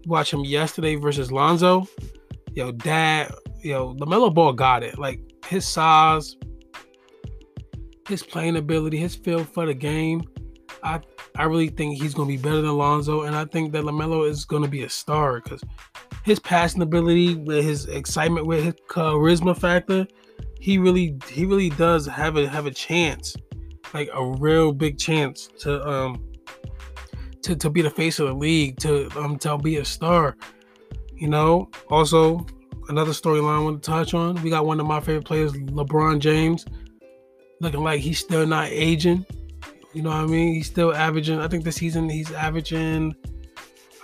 Watch 0.06 0.32
him 0.32 0.42
yesterday 0.42 0.96
versus 0.96 1.32
Lonzo. 1.32 1.88
Yo, 2.54 2.72
dad, 2.72 3.34
yo, 3.62 3.96
Lamelo 3.96 4.34
Ball 4.34 4.54
got 4.54 4.84
it. 4.84 4.98
Like 4.98 5.20
his 5.46 5.68
size, 5.68 6.38
his 8.08 8.24
playing 8.24 8.56
ability, 8.56 8.98
his 8.98 9.16
feel 9.16 9.44
for 9.44 9.66
the 9.66 9.74
game, 9.74 10.24
I 10.84 11.02
I 11.38 11.44
really 11.44 11.70
think 11.70 12.02
he's 12.02 12.14
going 12.14 12.28
to 12.28 12.36
be 12.36 12.42
better 12.42 12.62
than 12.62 12.76
Lonzo, 12.78 13.22
and 13.22 13.36
I 13.36 13.46
think 13.46 13.72
that 13.74 13.84
Lamelo 13.84 14.28
is 14.28 14.44
going 14.44 14.64
to 14.64 14.70
be 14.70 14.84
a 14.84 14.90
star 14.90 15.40
because 15.40 15.62
his 16.24 16.40
passing 16.40 16.82
ability, 16.82 17.36
with 17.36 17.64
his 17.64 17.86
excitement, 17.86 18.48
with 18.48 18.64
his 18.64 18.74
charisma 18.90 19.58
factor, 19.58 20.08
he 20.60 20.78
really 20.78 21.18
he 21.30 21.46
really 21.46 21.70
does 21.70 22.06
have 22.06 22.38
a 22.38 22.48
have 22.48 22.66
a 22.66 22.72
chance, 22.72 23.36
like 23.94 24.10
a 24.14 24.26
real 24.26 24.72
big 24.72 24.98
chance 24.98 25.48
to 25.60 25.88
um 25.88 26.24
to, 27.44 27.56
to 27.56 27.70
be 27.70 27.82
the 27.82 27.90
face 27.90 28.20
of 28.20 28.28
the 28.28 28.34
league, 28.34 28.78
to 28.80 29.10
um 29.18 29.38
to 29.40 29.58
be 29.58 29.78
a 29.78 29.86
star. 29.86 30.36
You 31.16 31.30
know, 31.30 31.70
also 31.90 32.46
another 32.90 33.12
storyline 33.12 33.60
I 33.60 33.64
want 33.64 33.84
to 33.84 33.90
touch 33.90 34.14
on. 34.14 34.42
We 34.42 34.50
got 34.50 34.66
one 34.66 34.80
of 34.80 34.86
my 34.86 35.00
favorite 35.00 35.26
players, 35.26 35.54
LeBron 35.54 36.20
James, 36.20 36.66
looking 37.62 37.84
like 37.84 38.02
he's 38.02 38.20
still 38.20 38.46
not 38.46 38.68
aging. 38.70 39.26
You 39.94 40.04
know 40.04 40.10
what 40.10 40.18
I 40.18 40.26
mean? 40.26 40.54
He's 40.54 40.68
still 40.68 40.94
averaging. 40.94 41.40
I 41.40 41.48
think 41.48 41.64
this 41.64 41.78
season 41.78 42.10
he's 42.10 42.32
averaging. 42.32 43.16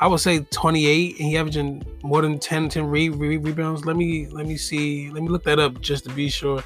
I 0.01 0.07
would 0.07 0.19
say 0.19 0.39
28, 0.39 1.19
and 1.19 1.27
he 1.27 1.37
averaging 1.37 1.83
more 2.03 2.21
than 2.21 2.39
10, 2.39 2.67
10 2.67 2.85
re- 2.87 3.09
re- 3.09 3.37
rebounds. 3.37 3.85
Let 3.85 3.95
me 3.95 4.27
let 4.27 4.45
me 4.45 4.57
see. 4.57 5.09
Let 5.11 5.23
me 5.23 5.29
look 5.29 5.43
that 5.43 5.59
up 5.59 5.81
just 5.81 6.03
to 6.05 6.09
be 6.09 6.29
sure. 6.29 6.63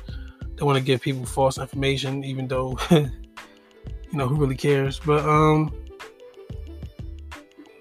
Don't 0.56 0.66
want 0.66 0.78
to 0.78 0.84
give 0.84 1.02
people 1.02 1.26
false 1.26 1.58
information, 1.58 2.24
even 2.24 2.48
though 2.48 2.78
you 2.90 3.10
know 4.14 4.28
who 4.28 4.36
really 4.36 4.56
cares. 4.56 5.00
But 5.00 5.24
um, 5.28 5.74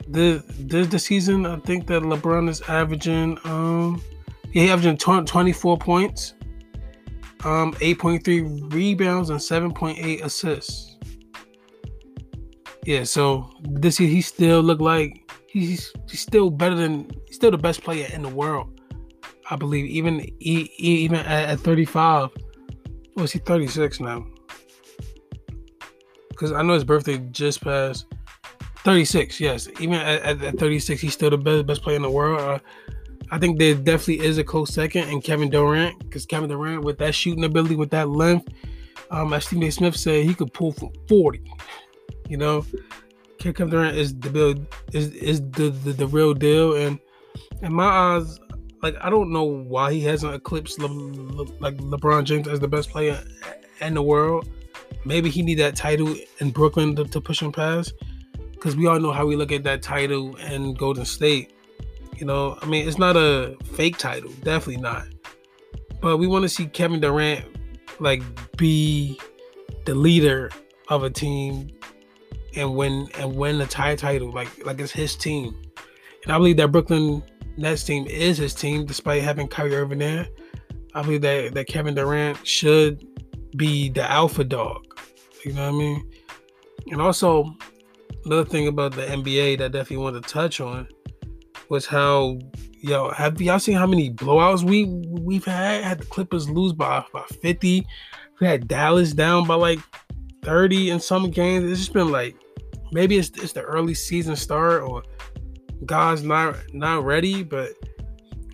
the 0.08 0.44
this 0.58 0.88
the 0.88 0.98
season 0.98 1.46
I 1.46 1.56
think 1.60 1.86
that 1.86 2.02
LeBron 2.02 2.48
is 2.48 2.60
averaging 2.62 3.38
um, 3.44 4.02
yeah, 4.52 4.62
he 4.62 4.70
averaging 4.70 4.96
24 4.96 5.78
points, 5.78 6.34
um, 7.44 7.74
8.3 7.74 8.72
rebounds, 8.72 9.30
and 9.30 9.38
7.8 9.38 10.24
assists. 10.24 10.85
Yeah, 12.86 13.02
so 13.02 13.50
this 13.62 13.98
year 13.98 14.08
he 14.08 14.20
still 14.20 14.60
look 14.60 14.80
like 14.80 15.28
he's 15.48 15.92
he's 16.08 16.20
still 16.20 16.50
better 16.50 16.76
than 16.76 17.10
he's 17.26 17.34
still 17.34 17.50
the 17.50 17.58
best 17.58 17.82
player 17.82 18.08
in 18.12 18.22
the 18.22 18.28
world. 18.28 18.80
I 19.50 19.56
believe 19.56 19.86
even 19.86 20.20
he, 20.38 20.70
even 20.78 21.18
at, 21.18 21.48
at 21.48 21.60
35. 21.60 22.30
Well, 23.16 23.24
is 23.24 23.32
he 23.32 23.40
36 23.40 23.98
now? 23.98 24.24
Because 26.28 26.52
I 26.52 26.62
know 26.62 26.74
his 26.74 26.84
birthday 26.84 27.18
just 27.32 27.60
passed. 27.60 28.06
36, 28.84 29.40
yes. 29.40 29.68
Even 29.80 29.94
at, 29.94 30.22
at, 30.22 30.42
at 30.44 30.58
36, 30.58 31.00
he's 31.00 31.12
still 31.12 31.30
the 31.30 31.38
best 31.38 31.66
best 31.66 31.82
player 31.82 31.96
in 31.96 32.02
the 32.02 32.10
world. 32.10 32.40
Uh, 32.40 32.58
I 33.32 33.40
think 33.40 33.58
there 33.58 33.74
definitely 33.74 34.24
is 34.24 34.38
a 34.38 34.44
close 34.44 34.72
second 34.72 35.08
in 35.08 35.20
Kevin 35.20 35.50
Durant 35.50 35.98
because 35.98 36.24
Kevin 36.24 36.48
Durant 36.48 36.84
with 36.84 36.98
that 36.98 37.16
shooting 37.16 37.42
ability, 37.42 37.74
with 37.74 37.90
that 37.90 38.10
length, 38.10 38.48
um, 39.10 39.32
as 39.32 39.44
Stephen 39.46 39.64
A. 39.64 39.72
Smith 39.72 39.96
said, 39.96 40.24
he 40.24 40.34
could 40.34 40.52
pull 40.52 40.70
from 40.70 40.90
40. 41.08 41.42
You 42.28 42.36
know, 42.36 42.64
Kevin 43.38 43.70
Durant 43.70 43.96
is 43.96 44.18
the 44.18 44.30
build 44.30 44.66
is 44.92 45.12
is 45.14 45.40
the, 45.52 45.70
the, 45.70 45.92
the 45.92 46.06
real 46.06 46.34
deal, 46.34 46.74
and 46.74 46.98
in 47.62 47.72
my 47.72 47.84
eyes, 47.84 48.40
like 48.82 48.96
I 49.00 49.10
don't 49.10 49.32
know 49.32 49.44
why 49.44 49.92
he 49.92 50.00
hasn't 50.00 50.34
eclipsed 50.34 50.78
Le, 50.80 50.86
Le, 50.86 51.44
like 51.60 51.76
LeBron 51.76 52.24
James 52.24 52.48
as 52.48 52.60
the 52.60 52.68
best 52.68 52.90
player 52.90 53.22
in 53.80 53.94
the 53.94 54.02
world. 54.02 54.48
Maybe 55.04 55.30
he 55.30 55.42
need 55.42 55.56
that 55.56 55.76
title 55.76 56.14
in 56.38 56.50
Brooklyn 56.50 56.96
to, 56.96 57.04
to 57.04 57.20
push 57.20 57.40
him 57.40 57.52
past, 57.52 57.92
because 58.52 58.74
we 58.74 58.86
all 58.86 58.98
know 58.98 59.12
how 59.12 59.24
we 59.24 59.36
look 59.36 59.52
at 59.52 59.62
that 59.64 59.82
title 59.82 60.34
in 60.36 60.74
Golden 60.74 61.04
State. 61.04 61.52
You 62.16 62.26
know, 62.26 62.58
I 62.62 62.66
mean, 62.66 62.88
it's 62.88 62.98
not 62.98 63.16
a 63.16 63.56
fake 63.74 63.98
title, 63.98 64.32
definitely 64.42 64.82
not. 64.82 65.06
But 66.00 66.16
we 66.16 66.26
want 66.26 66.42
to 66.42 66.48
see 66.48 66.66
Kevin 66.66 67.00
Durant 67.00 67.44
like 68.00 68.22
be 68.56 69.18
the 69.84 69.94
leader 69.94 70.50
of 70.88 71.04
a 71.04 71.10
team 71.10 71.70
and 72.56 72.74
win 72.74 73.08
and 73.18 73.34
win 73.36 73.58
the 73.58 73.66
tie 73.66 73.94
title 73.94 74.32
like 74.32 74.64
like 74.64 74.80
it's 74.80 74.92
his 74.92 75.14
team. 75.16 75.54
And 76.24 76.32
I 76.32 76.38
believe 76.38 76.56
that 76.56 76.72
Brooklyn 76.72 77.22
Nets 77.56 77.84
team 77.84 78.06
is 78.06 78.38
his 78.38 78.54
team 78.54 78.86
despite 78.86 79.22
having 79.22 79.48
Kyrie 79.48 79.76
Irving 79.76 79.98
there. 79.98 80.26
I 80.94 81.02
believe 81.02 81.22
that, 81.22 81.54
that 81.54 81.66
Kevin 81.66 81.94
Durant 81.94 82.46
should 82.46 83.06
be 83.56 83.90
the 83.90 84.10
alpha 84.10 84.44
dog. 84.44 84.84
You 85.44 85.52
know 85.52 85.70
what 85.70 85.76
I 85.76 85.78
mean? 85.78 86.10
And 86.90 87.00
also 87.00 87.54
another 88.24 88.44
thing 88.44 88.68
about 88.68 88.92
the 88.92 89.02
NBA 89.02 89.58
that 89.58 89.64
I 89.66 89.68
definitely 89.68 89.98
want 89.98 90.22
to 90.22 90.28
touch 90.28 90.60
on 90.60 90.88
was 91.68 91.86
how 91.86 92.38
yo 92.80 93.10
have 93.10 93.40
y'all 93.40 93.58
seen 93.58 93.76
how 93.76 93.86
many 93.86 94.10
blowouts 94.10 94.62
we 94.62 94.84
we've 94.84 95.44
had? 95.44 95.84
Had 95.84 95.98
the 96.00 96.06
Clippers 96.06 96.48
lose 96.48 96.72
by 96.72 97.04
by 97.12 97.22
50. 97.42 97.86
We 98.40 98.46
had 98.46 98.68
Dallas 98.68 99.12
down 99.12 99.46
by 99.46 99.54
like 99.54 99.80
30 100.42 100.90
in 100.90 101.00
some 101.00 101.30
games. 101.30 101.70
It's 101.70 101.80
just 101.80 101.92
been 101.92 102.10
like 102.10 102.36
maybe 102.92 103.18
it's 103.18 103.30
it's 103.42 103.52
the 103.52 103.62
early 103.62 103.94
season 103.94 104.36
start 104.36 104.82
or 104.82 105.02
God's 105.84 106.22
not 106.22 106.56
not 106.72 107.04
ready, 107.04 107.42
but 107.42 107.72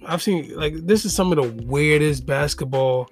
I've 0.07 0.23
seen 0.23 0.55
like 0.57 0.75
this 0.87 1.05
is 1.05 1.15
some 1.15 1.33
of 1.33 1.37
the 1.37 1.65
weirdest 1.67 2.27
basketball 2.27 3.09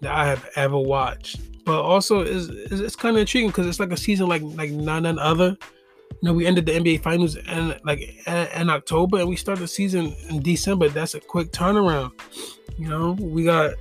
that 0.00 0.12
I 0.12 0.26
have 0.26 0.48
ever 0.56 0.78
watched. 0.78 1.40
But 1.64 1.80
also 1.80 2.22
is 2.22 2.48
it's, 2.48 2.80
it's 2.80 2.96
kind 2.96 3.16
of 3.16 3.20
intriguing 3.20 3.50
because 3.50 3.66
it's 3.66 3.80
like 3.80 3.92
a 3.92 3.96
season 3.96 4.28
like 4.28 4.42
like 4.42 4.70
none 4.70 5.06
other. 5.18 5.56
You 6.20 6.28
know, 6.28 6.34
we 6.34 6.46
ended 6.46 6.66
the 6.66 6.72
NBA 6.72 7.02
Finals 7.02 7.36
in 7.36 7.74
like 7.84 8.26
in 8.26 8.70
October, 8.70 9.18
and 9.18 9.28
we 9.28 9.36
started 9.36 9.62
the 9.62 9.68
season 9.68 10.14
in 10.28 10.42
December. 10.42 10.88
That's 10.88 11.14
a 11.14 11.20
quick 11.20 11.50
turnaround. 11.52 12.12
You 12.78 12.88
know, 12.88 13.12
we 13.12 13.44
got 13.44 13.74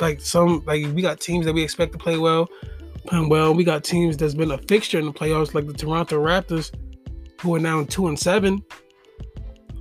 like 0.00 0.20
some 0.20 0.62
like 0.66 0.86
we 0.94 1.02
got 1.02 1.20
teams 1.20 1.46
that 1.46 1.52
we 1.52 1.62
expect 1.62 1.92
to 1.92 1.98
play 1.98 2.18
well 2.18 2.48
playing 3.06 3.28
well. 3.28 3.54
We 3.54 3.64
got 3.64 3.84
teams 3.84 4.16
that's 4.16 4.34
been 4.34 4.50
a 4.50 4.58
fixture 4.58 4.98
in 4.98 5.06
the 5.06 5.12
playoffs, 5.12 5.54
like 5.54 5.66
the 5.66 5.72
Toronto 5.72 6.22
Raptors, 6.22 6.72
who 7.40 7.54
are 7.54 7.60
now 7.60 7.84
two 7.84 8.08
and 8.08 8.18
seven. 8.18 8.62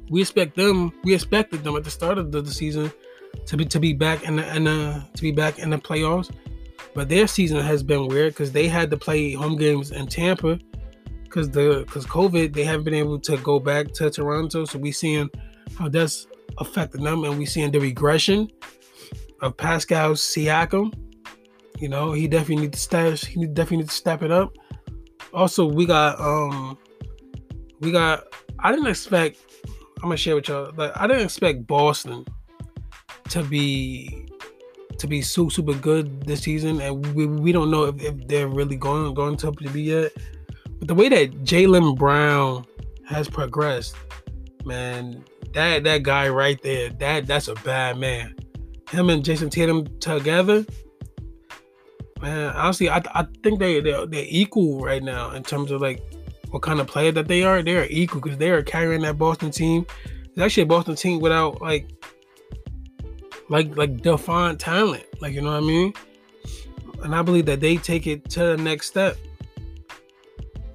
We 0.09 0.21
expect 0.21 0.55
them. 0.55 0.91
We 1.03 1.13
expected 1.13 1.63
them 1.63 1.75
at 1.75 1.83
the 1.83 1.91
start 1.91 2.17
of 2.17 2.31
the, 2.31 2.41
the 2.41 2.51
season 2.51 2.91
to 3.45 3.57
be 3.57 3.65
to 3.65 3.79
be 3.79 3.93
back 3.93 4.23
in 4.23 4.37
the, 4.37 4.55
in 4.55 4.65
the 4.65 5.03
to 5.13 5.21
be 5.21 5.31
back 5.31 5.59
in 5.59 5.69
the 5.69 5.77
playoffs, 5.77 6.29
but 6.93 7.09
their 7.09 7.27
season 7.27 7.61
has 7.61 7.81
been 7.81 8.07
weird 8.07 8.33
because 8.33 8.51
they 8.51 8.67
had 8.67 8.89
to 8.91 8.97
play 8.97 9.33
home 9.33 9.57
games 9.57 9.91
in 9.91 10.07
Tampa 10.07 10.59
because 11.23 11.49
the 11.49 11.83
because 11.85 12.05
COVID 12.05 12.53
they 12.53 12.63
haven't 12.63 12.83
been 12.83 12.93
able 12.93 13.19
to 13.19 13.37
go 13.37 13.59
back 13.59 13.93
to 13.93 14.09
Toronto. 14.09 14.65
So 14.65 14.79
we 14.79 14.91
seeing 14.91 15.29
how 15.77 15.87
that's 15.87 16.27
affecting 16.57 17.03
them, 17.03 17.23
and 17.23 17.37
we 17.37 17.45
seeing 17.45 17.71
the 17.71 17.79
regression 17.79 18.49
of 19.41 19.55
Pascal 19.57 20.11
Siakam 20.11 20.93
you 21.81 21.89
know, 21.89 22.11
he 22.13 22.27
definitely 22.27 22.67
needs 22.67 22.77
to 22.77 22.83
step. 22.83 23.17
He 23.17 23.47
definitely 23.47 23.77
needs 23.77 23.89
to 23.89 23.95
step 23.95 24.21
it 24.21 24.31
up. 24.31 24.55
Also, 25.33 25.65
we 25.65 25.85
got 25.87 26.19
um, 26.19 26.77
we 27.79 27.91
got. 27.91 28.23
I 28.59 28.71
didn't 28.71 28.87
expect. 28.87 29.39
I'm 29.97 30.03
gonna 30.03 30.17
share 30.17 30.35
with 30.35 30.47
y'all. 30.47 30.71
Like, 30.75 30.91
I 30.95 31.07
didn't 31.07 31.23
expect 31.23 31.65
Boston 31.65 32.23
to 33.29 33.43
be 33.43 34.27
to 34.99 35.07
be 35.07 35.23
super 35.23 35.49
super 35.49 35.73
good 35.73 36.23
this 36.27 36.41
season, 36.41 36.79
and 36.81 37.03
we, 37.15 37.25
we 37.25 37.51
don't 37.51 37.71
know 37.71 37.85
if, 37.85 37.99
if 37.99 38.27
they're 38.27 38.47
really 38.47 38.75
going 38.75 39.13
going 39.15 39.37
to 39.37 39.51
be 39.51 39.81
yet. 39.81 40.11
But 40.77 40.87
the 40.87 40.95
way 40.95 41.09
that 41.09 41.43
Jaylen 41.43 41.97
Brown 41.97 42.65
has 43.05 43.27
progressed, 43.27 43.95
man, 44.65 45.25
that 45.53 45.83
that 45.83 46.03
guy 46.03 46.29
right 46.29 46.61
there, 46.61 46.89
that 46.89 47.25
that's 47.25 47.47
a 47.47 47.55
bad 47.55 47.97
man. 47.97 48.35
Him 48.91 49.09
and 49.09 49.23
Jayson 49.23 49.49
Tatum 49.49 49.87
together, 49.99 50.63
man, 52.21 52.55
honestly, 52.55 52.89
I, 52.89 53.01
I 53.13 53.25
think 53.43 53.59
they 53.59 53.79
they're, 53.81 54.05
they're 54.05 54.25
equal 54.27 54.79
right 54.79 55.03
now 55.03 55.31
in 55.31 55.43
terms 55.43 55.71
of 55.71 55.81
like 55.81 56.01
what 56.49 56.61
kind 56.61 56.79
of 56.79 56.87
player 56.87 57.11
that 57.11 57.27
they 57.27 57.43
are. 57.43 57.61
They're 57.61 57.87
equal 57.89 58.21
because 58.21 58.37
they 58.37 58.51
are 58.51 58.61
carrying 58.63 59.01
that 59.01 59.17
Boston 59.17 59.51
team. 59.51 59.85
It's 60.05 60.39
actually 60.39 60.63
a 60.63 60.67
Boston 60.67 60.95
team 60.95 61.19
without 61.19 61.61
like 61.61 61.89
like 63.49 63.75
like 63.75 64.01
defined 64.01 64.59
talent. 64.59 65.05
Like 65.19 65.33
you 65.33 65.41
know 65.41 65.51
what 65.51 65.63
I 65.63 65.67
mean? 65.67 65.93
And 67.03 67.15
I 67.15 67.21
believe 67.21 67.45
that 67.47 67.59
they 67.59 67.77
take 67.77 68.07
it 68.07 68.29
to 68.31 68.39
the 68.39 68.57
next 68.57 68.87
step. 68.87 69.17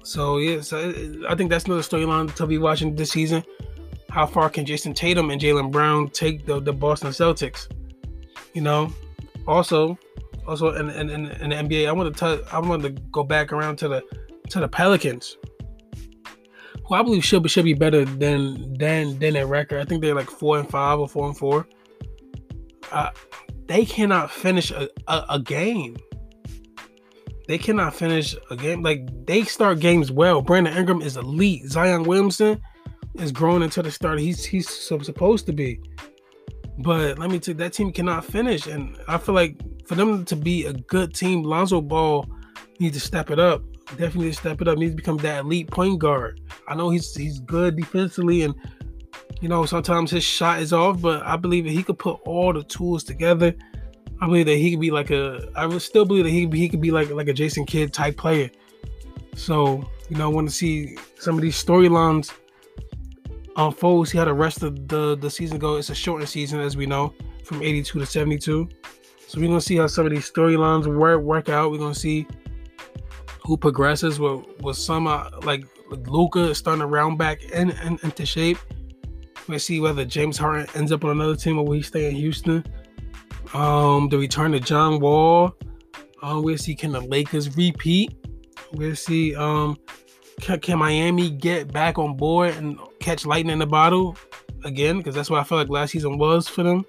So 0.03 0.37
yeah, 0.37 0.61
so 0.61 0.93
I 1.27 1.35
think 1.35 1.49
that's 1.49 1.65
another 1.65 1.81
storyline 1.81 2.33
to 2.35 2.47
be 2.47 2.57
watching 2.57 2.95
this 2.95 3.11
season. 3.11 3.43
How 4.09 4.25
far 4.25 4.49
can 4.49 4.65
Jayson 4.65 4.93
Tatum 4.93 5.29
and 5.31 5.41
Jaylen 5.41 5.71
Brown 5.71 6.09
take 6.09 6.45
the, 6.45 6.61
the 6.61 6.71
Boston 6.71 7.09
Celtics? 7.09 7.67
You 8.53 8.61
know, 8.61 8.93
also 9.45 9.97
also 10.47 10.73
in, 10.75 10.89
in, 10.89 11.09
in, 11.09 11.49
the 11.49 11.55
NBA, 11.55 11.87
I 11.87 11.91
want 11.91 12.13
to 12.13 12.19
tell, 12.19 12.39
I 12.51 12.59
want 12.59 12.81
to 12.83 12.89
go 12.89 13.23
back 13.23 13.51
around 13.51 13.77
to 13.77 13.87
the 13.87 14.03
to 14.49 14.59
the 14.59 14.67
Pelicans, 14.67 15.37
who 16.85 16.95
I 16.95 17.03
believe 17.03 17.23
should 17.23 17.43
be 17.43 17.49
should 17.49 17.65
be 17.65 17.73
better 17.73 18.05
than 18.05 18.73
than 18.77 19.19
than 19.19 19.33
their 19.33 19.47
record. 19.47 19.81
I 19.81 19.85
think 19.85 20.01
they're 20.01 20.15
like 20.15 20.29
four 20.29 20.57
and 20.57 20.69
five 20.69 20.99
or 20.99 21.07
four 21.07 21.27
and 21.27 21.37
four. 21.37 21.67
Uh, 22.91 23.09
they 23.67 23.85
cannot 23.85 24.31
finish 24.31 24.71
a, 24.71 24.87
a, 25.07 25.25
a 25.31 25.39
game. 25.39 25.97
They 27.47 27.57
cannot 27.57 27.93
finish 27.93 28.35
a 28.49 28.55
game. 28.55 28.81
Like 28.81 29.07
they 29.25 29.43
start 29.43 29.79
games 29.79 30.11
well. 30.11 30.41
Brandon 30.41 30.75
Ingram 30.75 31.01
is 31.01 31.17
elite. 31.17 31.65
Zion 31.65 32.03
Williamson 32.03 32.61
is 33.15 33.31
growing 33.31 33.63
into 33.63 33.81
the 33.81 33.91
starter. 33.91 34.19
He's 34.19 34.45
he's 34.45 34.69
supposed 34.69 35.45
to 35.47 35.53
be. 35.53 35.81
But 36.79 37.17
let 37.17 37.31
me 37.31 37.39
tell 37.39 37.53
you, 37.53 37.57
that 37.59 37.73
team 37.73 37.91
cannot 37.91 38.23
finish. 38.23 38.67
And 38.67 38.97
I 39.07 39.17
feel 39.17 39.33
like 39.33 39.59
for 39.87 39.95
them 39.95 40.25
to 40.25 40.35
be 40.35 40.65
a 40.65 40.73
good 40.73 41.13
team, 41.13 41.43
Lonzo 41.43 41.81
Ball 41.81 42.27
needs 42.79 42.95
to 42.95 43.05
step 43.05 43.31
it 43.31 43.39
up. 43.39 43.63
Definitely 43.91 44.33
step 44.33 44.61
it 44.61 44.67
up. 44.67 44.77
Needs 44.77 44.91
to 44.91 44.97
become 44.97 45.17
that 45.17 45.45
elite 45.45 45.71
point 45.71 45.99
guard. 45.99 46.41
I 46.67 46.75
know 46.75 46.89
he's 46.89 47.15
he's 47.15 47.39
good 47.39 47.77
defensively 47.77 48.43
and 48.43 48.53
you 49.41 49.49
know, 49.49 49.65
sometimes 49.65 50.09
his 50.11 50.23
shot 50.23 50.59
is 50.59 50.73
off, 50.73 51.01
but 51.01 51.23
I 51.23 51.35
believe 51.37 51.65
that 51.65 51.71
he 51.71 51.83
could 51.83 51.99
put 51.99 52.19
all 52.25 52.53
the 52.53 52.63
tools 52.63 53.03
together. 53.03 53.53
I 54.19 54.25
believe 54.25 54.47
that 54.47 54.55
he 54.55 54.71
could 54.71 54.79
be 54.79 54.89
like 54.89 55.11
a. 55.11 55.47
I 55.55 55.77
still 55.77 56.05
believe 56.05 56.23
that 56.23 56.31
he 56.31 56.47
he 56.47 56.67
could 56.67 56.81
be 56.81 56.89
like 56.91 57.09
like 57.11 57.27
a 57.27 57.33
Jason 57.33 57.65
Kidd 57.65 57.93
type 57.93 58.17
player. 58.17 58.49
So 59.35 59.87
you 60.09 60.17
know, 60.17 60.29
I 60.29 60.33
want 60.33 60.49
to 60.49 60.55
see 60.55 60.97
some 61.19 61.35
of 61.35 61.41
these 61.41 61.63
storylines 61.63 62.33
unfold. 63.55 64.07
See 64.07 64.17
how 64.17 64.25
the 64.25 64.33
rest 64.33 64.63
of 64.63 64.87
the 64.87 65.15
the 65.15 65.29
season 65.29 65.59
go. 65.59 65.75
It's 65.75 65.91
a 65.91 65.95
shortened 65.95 66.29
season, 66.29 66.59
as 66.59 66.75
we 66.75 66.87
know, 66.87 67.13
from 67.43 67.61
82 67.61 67.99
to 67.99 68.05
72. 68.05 68.67
So 69.27 69.41
we're 69.41 69.47
gonna 69.47 69.59
see 69.59 69.75
how 69.75 69.87
some 69.87 70.05
of 70.05 70.11
these 70.13 70.31
storylines 70.31 70.87
work 70.87 71.21
work 71.21 71.49
out. 71.49 71.69
We're 71.69 71.79
gonna 71.79 71.93
see 71.93 72.25
who 73.45 73.57
progresses 73.57 74.21
with 74.21 74.45
with 74.61 74.77
some 74.77 75.05
uh, 75.05 75.29
like, 75.43 75.65
Luca 75.91 76.09
Luka 76.39 76.55
starting 76.55 76.79
to 76.79 76.87
round 76.87 77.17
back 77.17 77.43
in, 77.43 77.71
in, 77.71 77.99
into 78.03 78.25
shape. 78.25 78.57
We'll 79.49 79.59
see 79.59 79.81
whether 79.81 80.05
James 80.05 80.37
Harden 80.37 80.67
ends 80.75 80.93
up 80.93 81.03
on 81.03 81.11
another 81.11 81.35
team 81.35 81.59
or 81.59 81.65
will 81.65 81.73
he 81.73 81.81
stay 81.81 82.09
in 82.09 82.15
Houston. 82.15 82.65
Um, 83.53 84.07
the 84.09 84.17
return 84.17 84.53
of 84.53 84.63
John 84.63 84.99
Wall. 84.99 85.53
Um, 86.21 86.41
we'll 86.41 86.57
see 86.57 86.73
can 86.73 86.93
the 86.93 87.01
Lakers 87.01 87.55
repeat. 87.57 88.15
We'll 88.71 88.95
see 88.95 89.35
um 89.35 89.77
can, 90.39 90.61
can 90.61 90.79
Miami 90.79 91.31
get 91.31 91.73
back 91.73 91.97
on 91.97 92.15
board 92.15 92.55
and 92.55 92.79
catch 93.01 93.25
lightning 93.25 93.53
in 93.53 93.59
the 93.59 93.67
bottle 93.67 94.15
again? 94.63 94.99
Because 94.99 95.15
that's 95.15 95.29
what 95.29 95.41
I 95.41 95.43
felt 95.43 95.59
like 95.59 95.69
last 95.69 95.91
season 95.91 96.17
was 96.17 96.47
for 96.47 96.63
them 96.63 96.85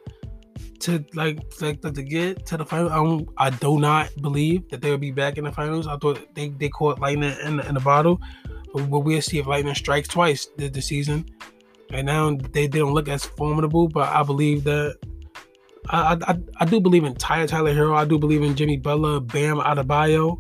to 0.81 1.05
like 1.15 1.39
like 1.61 1.81
to 1.81 1.91
get 2.03 2.47
to 2.47 2.57
the 2.57 2.65
final. 2.65 2.91
I 2.91 2.97
don't, 2.97 3.29
I 3.37 3.51
do 3.51 3.79
not 3.79 4.11
believe 4.21 4.69
that 4.71 4.81
they 4.81 4.91
will 4.91 4.99
be 4.99 5.11
back 5.11 5.39
in 5.39 5.45
the 5.45 5.53
finals. 5.53 5.87
I 5.87 5.97
thought 5.97 6.35
they, 6.35 6.49
they 6.49 6.69
caught 6.69 7.01
lightning 7.01 7.35
in 7.45 7.57
the, 7.57 7.69
in 7.69 7.75
the 7.75 7.81
bottle, 7.81 8.21
but, 8.73 8.89
we'll 8.89 9.23
see 9.23 9.39
if 9.39 9.47
lightning 9.47 9.75
strikes 9.75 10.09
twice 10.09 10.47
this, 10.57 10.71
this 10.71 10.87
season. 10.87 11.27
Right 11.91 12.05
now, 12.05 12.31
they, 12.31 12.67
they 12.67 12.79
don't 12.79 12.93
look 12.93 13.09
as 13.09 13.25
formidable, 13.25 13.89
but 13.89 14.09
I 14.09 14.23
believe 14.23 14.65
that 14.65 14.97
I, 15.91 16.19
I, 16.27 16.39
I 16.61 16.65
do 16.65 16.81
believe 16.81 17.05
in 17.05 17.15
Tyler 17.15 17.47
Tyler 17.47 17.73
Herro. 17.75 17.97
I 17.97 18.05
do 18.05 18.19
believe 18.19 18.43
in 18.43 18.55
Jimmy 18.55 18.77
Butler, 18.77 19.21
Bam 19.21 19.59
Adebayo. 19.59 20.39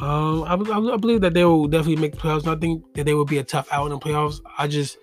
Um, 0.00 0.44
I, 0.44 0.54
I, 0.54 0.96
believe 0.96 1.20
that 1.20 1.34
they 1.34 1.44
will 1.44 1.66
definitely 1.66 2.00
make 2.00 2.16
playoffs. 2.16 2.46
I 2.46 2.58
think 2.58 2.82
that 2.94 3.04
they 3.04 3.12
will 3.12 3.26
be 3.26 3.38
a 3.38 3.44
tough 3.44 3.68
out 3.70 3.84
in 3.84 3.90
the 3.90 3.98
playoffs. 3.98 4.40
I 4.56 4.66
just 4.66 4.96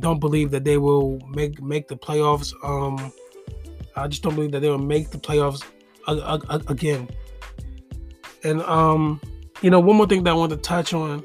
don't 0.00 0.20
believe 0.20 0.50
that 0.50 0.64
they 0.64 0.76
will 0.76 1.18
make 1.30 1.62
make 1.62 1.88
the 1.88 1.96
playoffs. 1.96 2.52
Um, 2.62 3.12
I 3.96 4.08
just 4.08 4.22
don't 4.22 4.34
believe 4.34 4.52
that 4.52 4.60
they 4.60 4.70
will 4.70 4.78
make 4.78 5.10
the 5.10 5.18
playoffs 5.18 5.62
again. 6.68 7.08
And 8.42 8.62
um, 8.62 9.20
you 9.62 9.70
know, 9.70 9.80
one 9.80 9.96
more 9.96 10.06
thing 10.06 10.24
that 10.24 10.30
I 10.30 10.34
want 10.34 10.50
to 10.50 10.58
touch 10.58 10.92
on 10.92 11.24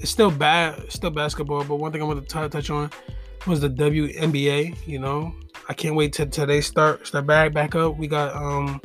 it's 0.00 0.10
still 0.10 0.30
bad, 0.30 0.90
still 0.92 1.10
basketball. 1.10 1.64
But 1.64 1.76
one 1.76 1.92
thing 1.92 2.02
I 2.02 2.04
want 2.04 2.26
to 2.26 2.48
touch 2.48 2.70
on 2.70 2.90
was 3.46 3.60
the 3.60 3.70
WNBA. 3.70 4.86
You 4.86 4.98
know, 4.98 5.34
I 5.68 5.74
can't 5.74 5.94
wait 5.94 6.12
till, 6.12 6.46
they 6.46 6.60
start 6.60 7.06
start 7.06 7.26
back 7.26 7.52
back 7.52 7.74
up. 7.74 7.96
We 7.96 8.06
got 8.06 8.34
um, 8.34 8.80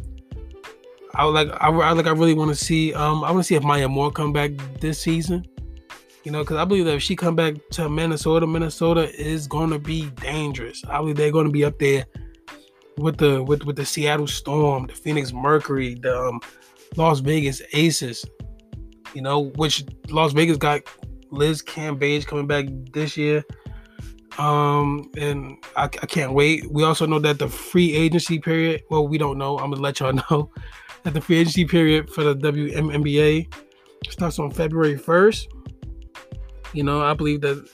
I 1.14 1.26
like 1.26 1.50
I, 1.60 1.70
I 1.70 1.92
like 1.92 2.08
I 2.08 2.12
really 2.12 2.34
want 2.34 2.50
to 2.50 2.56
see 2.56 2.94
um 2.94 3.24
I 3.24 3.32
want 3.32 3.40
to 3.40 3.44
see 3.44 3.56
if 3.56 3.64
Maya 3.64 3.88
Moore 3.88 4.12
come 4.12 4.34
back 4.34 4.52
this 4.80 5.00
season. 5.00 5.46
You 6.24 6.32
know, 6.32 6.44
because 6.44 6.58
I 6.58 6.66
believe 6.66 6.86
that 6.86 6.96
if 6.96 7.02
she 7.02 7.16
come 7.16 7.36
back 7.36 7.56
to 7.72 7.90
Minnesota, 7.90 8.46
Minnesota 8.46 9.12
is 9.20 9.48
going 9.48 9.72
to 9.72 9.80
be 9.80 10.06
dangerous. 10.22 10.84
I 10.88 11.00
believe 11.00 11.16
they're 11.16 11.32
going 11.32 11.48
to 11.48 11.52
be 11.52 11.66
up 11.66 11.80
there 11.80 12.06
with 12.98 13.18
the 13.18 13.44
with 13.44 13.64
with 13.64 13.76
the 13.76 13.86
Seattle 13.86 14.28
Storm, 14.28 14.88
the 14.88 14.94
Phoenix 14.94 15.34
Mercury, 15.34 15.96
the 15.96 16.18
um, 16.18 16.40
Las 16.98 17.20
Vegas 17.20 17.62
Aces. 17.74 18.26
You 19.14 19.22
know, 19.22 19.52
which 19.56 19.84
Las 20.10 20.32
Vegas 20.32 20.58
got 20.58 20.82
Liz 21.32 21.62
Cambage 21.62 22.26
coming 22.26 22.48
back 22.48 22.66
this 22.94 23.18
year. 23.18 23.44
Um, 24.38 25.12
and 25.18 25.58
I, 25.76 25.84
I, 25.84 25.88
can't 25.88 26.32
wait. 26.32 26.72
We 26.72 26.84
also 26.84 27.06
know 27.06 27.20
that 27.20 27.38
the 27.38 27.50
free 27.50 27.94
agency 27.94 28.40
period, 28.40 28.84
well, 28.90 29.06
we 29.06 29.18
don't 29.18 29.38
know. 29.38 29.58
I'm 29.58 29.72
gonna 29.72 29.82
let 29.82 30.00
y'all 30.00 30.14
know 30.32 30.50
that 31.04 31.14
the 31.14 31.20
free 31.20 31.38
agency 31.38 31.66
period 31.66 32.10
for 32.10 32.24
the 32.24 32.36
WNBA 32.36 33.54
starts 34.10 34.40
on 34.40 34.52
February 34.52 34.98
1st. 34.98 35.48
You 36.74 36.84
know, 36.84 37.02
I 37.02 37.14
believe 37.14 37.42
that 37.42 37.68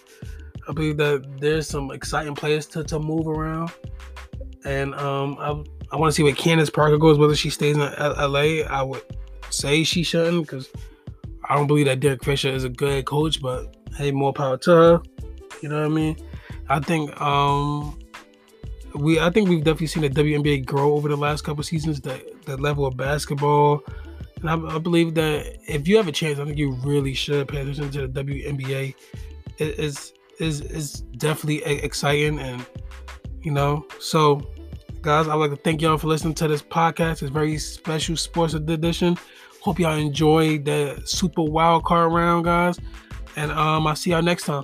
I 0.68 0.74
believe 0.74 0.98
that 0.98 1.40
there's 1.40 1.68
some 1.68 1.92
exciting 1.92 2.36
players 2.36 2.66
to, 2.68 2.84
to 2.86 3.00
move 3.00 3.28
around. 3.28 3.72
And 4.66 4.96
um, 4.96 5.38
I, 5.40 5.64
I 5.92 5.98
want 5.98 6.12
to 6.12 6.16
see 6.16 6.24
where 6.24 6.34
Candace 6.34 6.70
Parker 6.70 6.98
goes, 6.98 7.18
whether 7.18 7.36
she 7.36 7.50
stays 7.50 7.76
in 7.76 7.82
LA. 7.82 8.64
I 8.68 8.84
would 8.84 9.04
say 9.50 9.84
she 9.84 10.04
shouldn't 10.04 10.48
because 10.48 10.70
I 11.50 11.56
don't 11.56 11.68
believe 11.68 11.86
that 11.86 12.00
Derek 12.00 12.24
Fisher 12.24 12.50
is 12.50 12.64
a 12.64 12.70
good 12.70 13.06
coach, 13.06 13.42
but 13.42 13.76
hey, 13.96 14.12
more 14.12 14.34
power 14.34 14.58
to 14.58 14.72
her. 14.72 15.02
You 15.62 15.70
know 15.70 15.80
what 15.80 15.86
I 15.86 15.94
mean? 15.94 16.18
I 16.70 16.80
think 16.80 17.20
um 17.22 17.98
we 18.96 19.20
I 19.20 19.30
think 19.30 19.50
we've 19.50 19.64
definitely 19.64 19.88
seen 19.88 20.04
the 20.04 20.10
WNBA 20.10 20.66
grow 20.66 20.94
over 20.94 21.08
the 21.08 21.16
last 21.16 21.44
couple 21.44 21.64
seasons. 21.64 22.02
The 22.02 22.22
the 22.46 22.58
level 22.58 22.86
of 22.86 22.98
basketball, 22.98 23.84
and 24.42 24.50
I, 24.50 24.76
I, 24.76 24.80
believe 24.80 25.14
that 25.16 25.58
if 25.68 25.88
you 25.88 25.98
have 25.98 26.08
a 26.08 26.12
chance, 26.12 26.40
I 26.40 26.46
think 26.46 26.58
you 26.58 26.74
really 26.84 27.14
should 27.14 27.48
pay 27.48 27.62
attention 27.62 27.92
to 27.92 28.08
the 28.08 28.24
WNBA. 28.24 28.96
It 29.58 29.80
is 29.80 30.14
is 30.40 30.62
is 30.62 31.02
definitely 31.18 31.64
exciting, 31.64 32.40
and 32.40 32.66
you 33.44 33.52
know. 33.52 33.86
So, 34.00 34.42
guys, 35.02 35.28
I'd 35.28 35.36
like 35.36 35.52
to 35.52 35.58
thank 35.58 35.82
y'all 35.82 35.98
for 35.98 36.08
listening 36.08 36.34
to 36.36 36.48
this 36.48 36.62
podcast. 36.62 37.22
It's 37.22 37.32
very 37.32 37.58
special 37.58 38.16
sports 38.18 38.54
edition. 38.54 39.18
Hope 39.62 39.80
y'all 39.80 39.98
enjoy 39.98 40.60
the 40.60 41.02
super 41.06 41.44
wild 41.44 41.84
card 41.84 42.14
round, 42.14 42.46
guys. 42.46 42.80
And 43.36 43.52
um, 43.52 43.86
I'll 43.86 43.96
see 43.96 44.12
y'all 44.12 44.22
next 44.22 44.46
time. 44.46 44.64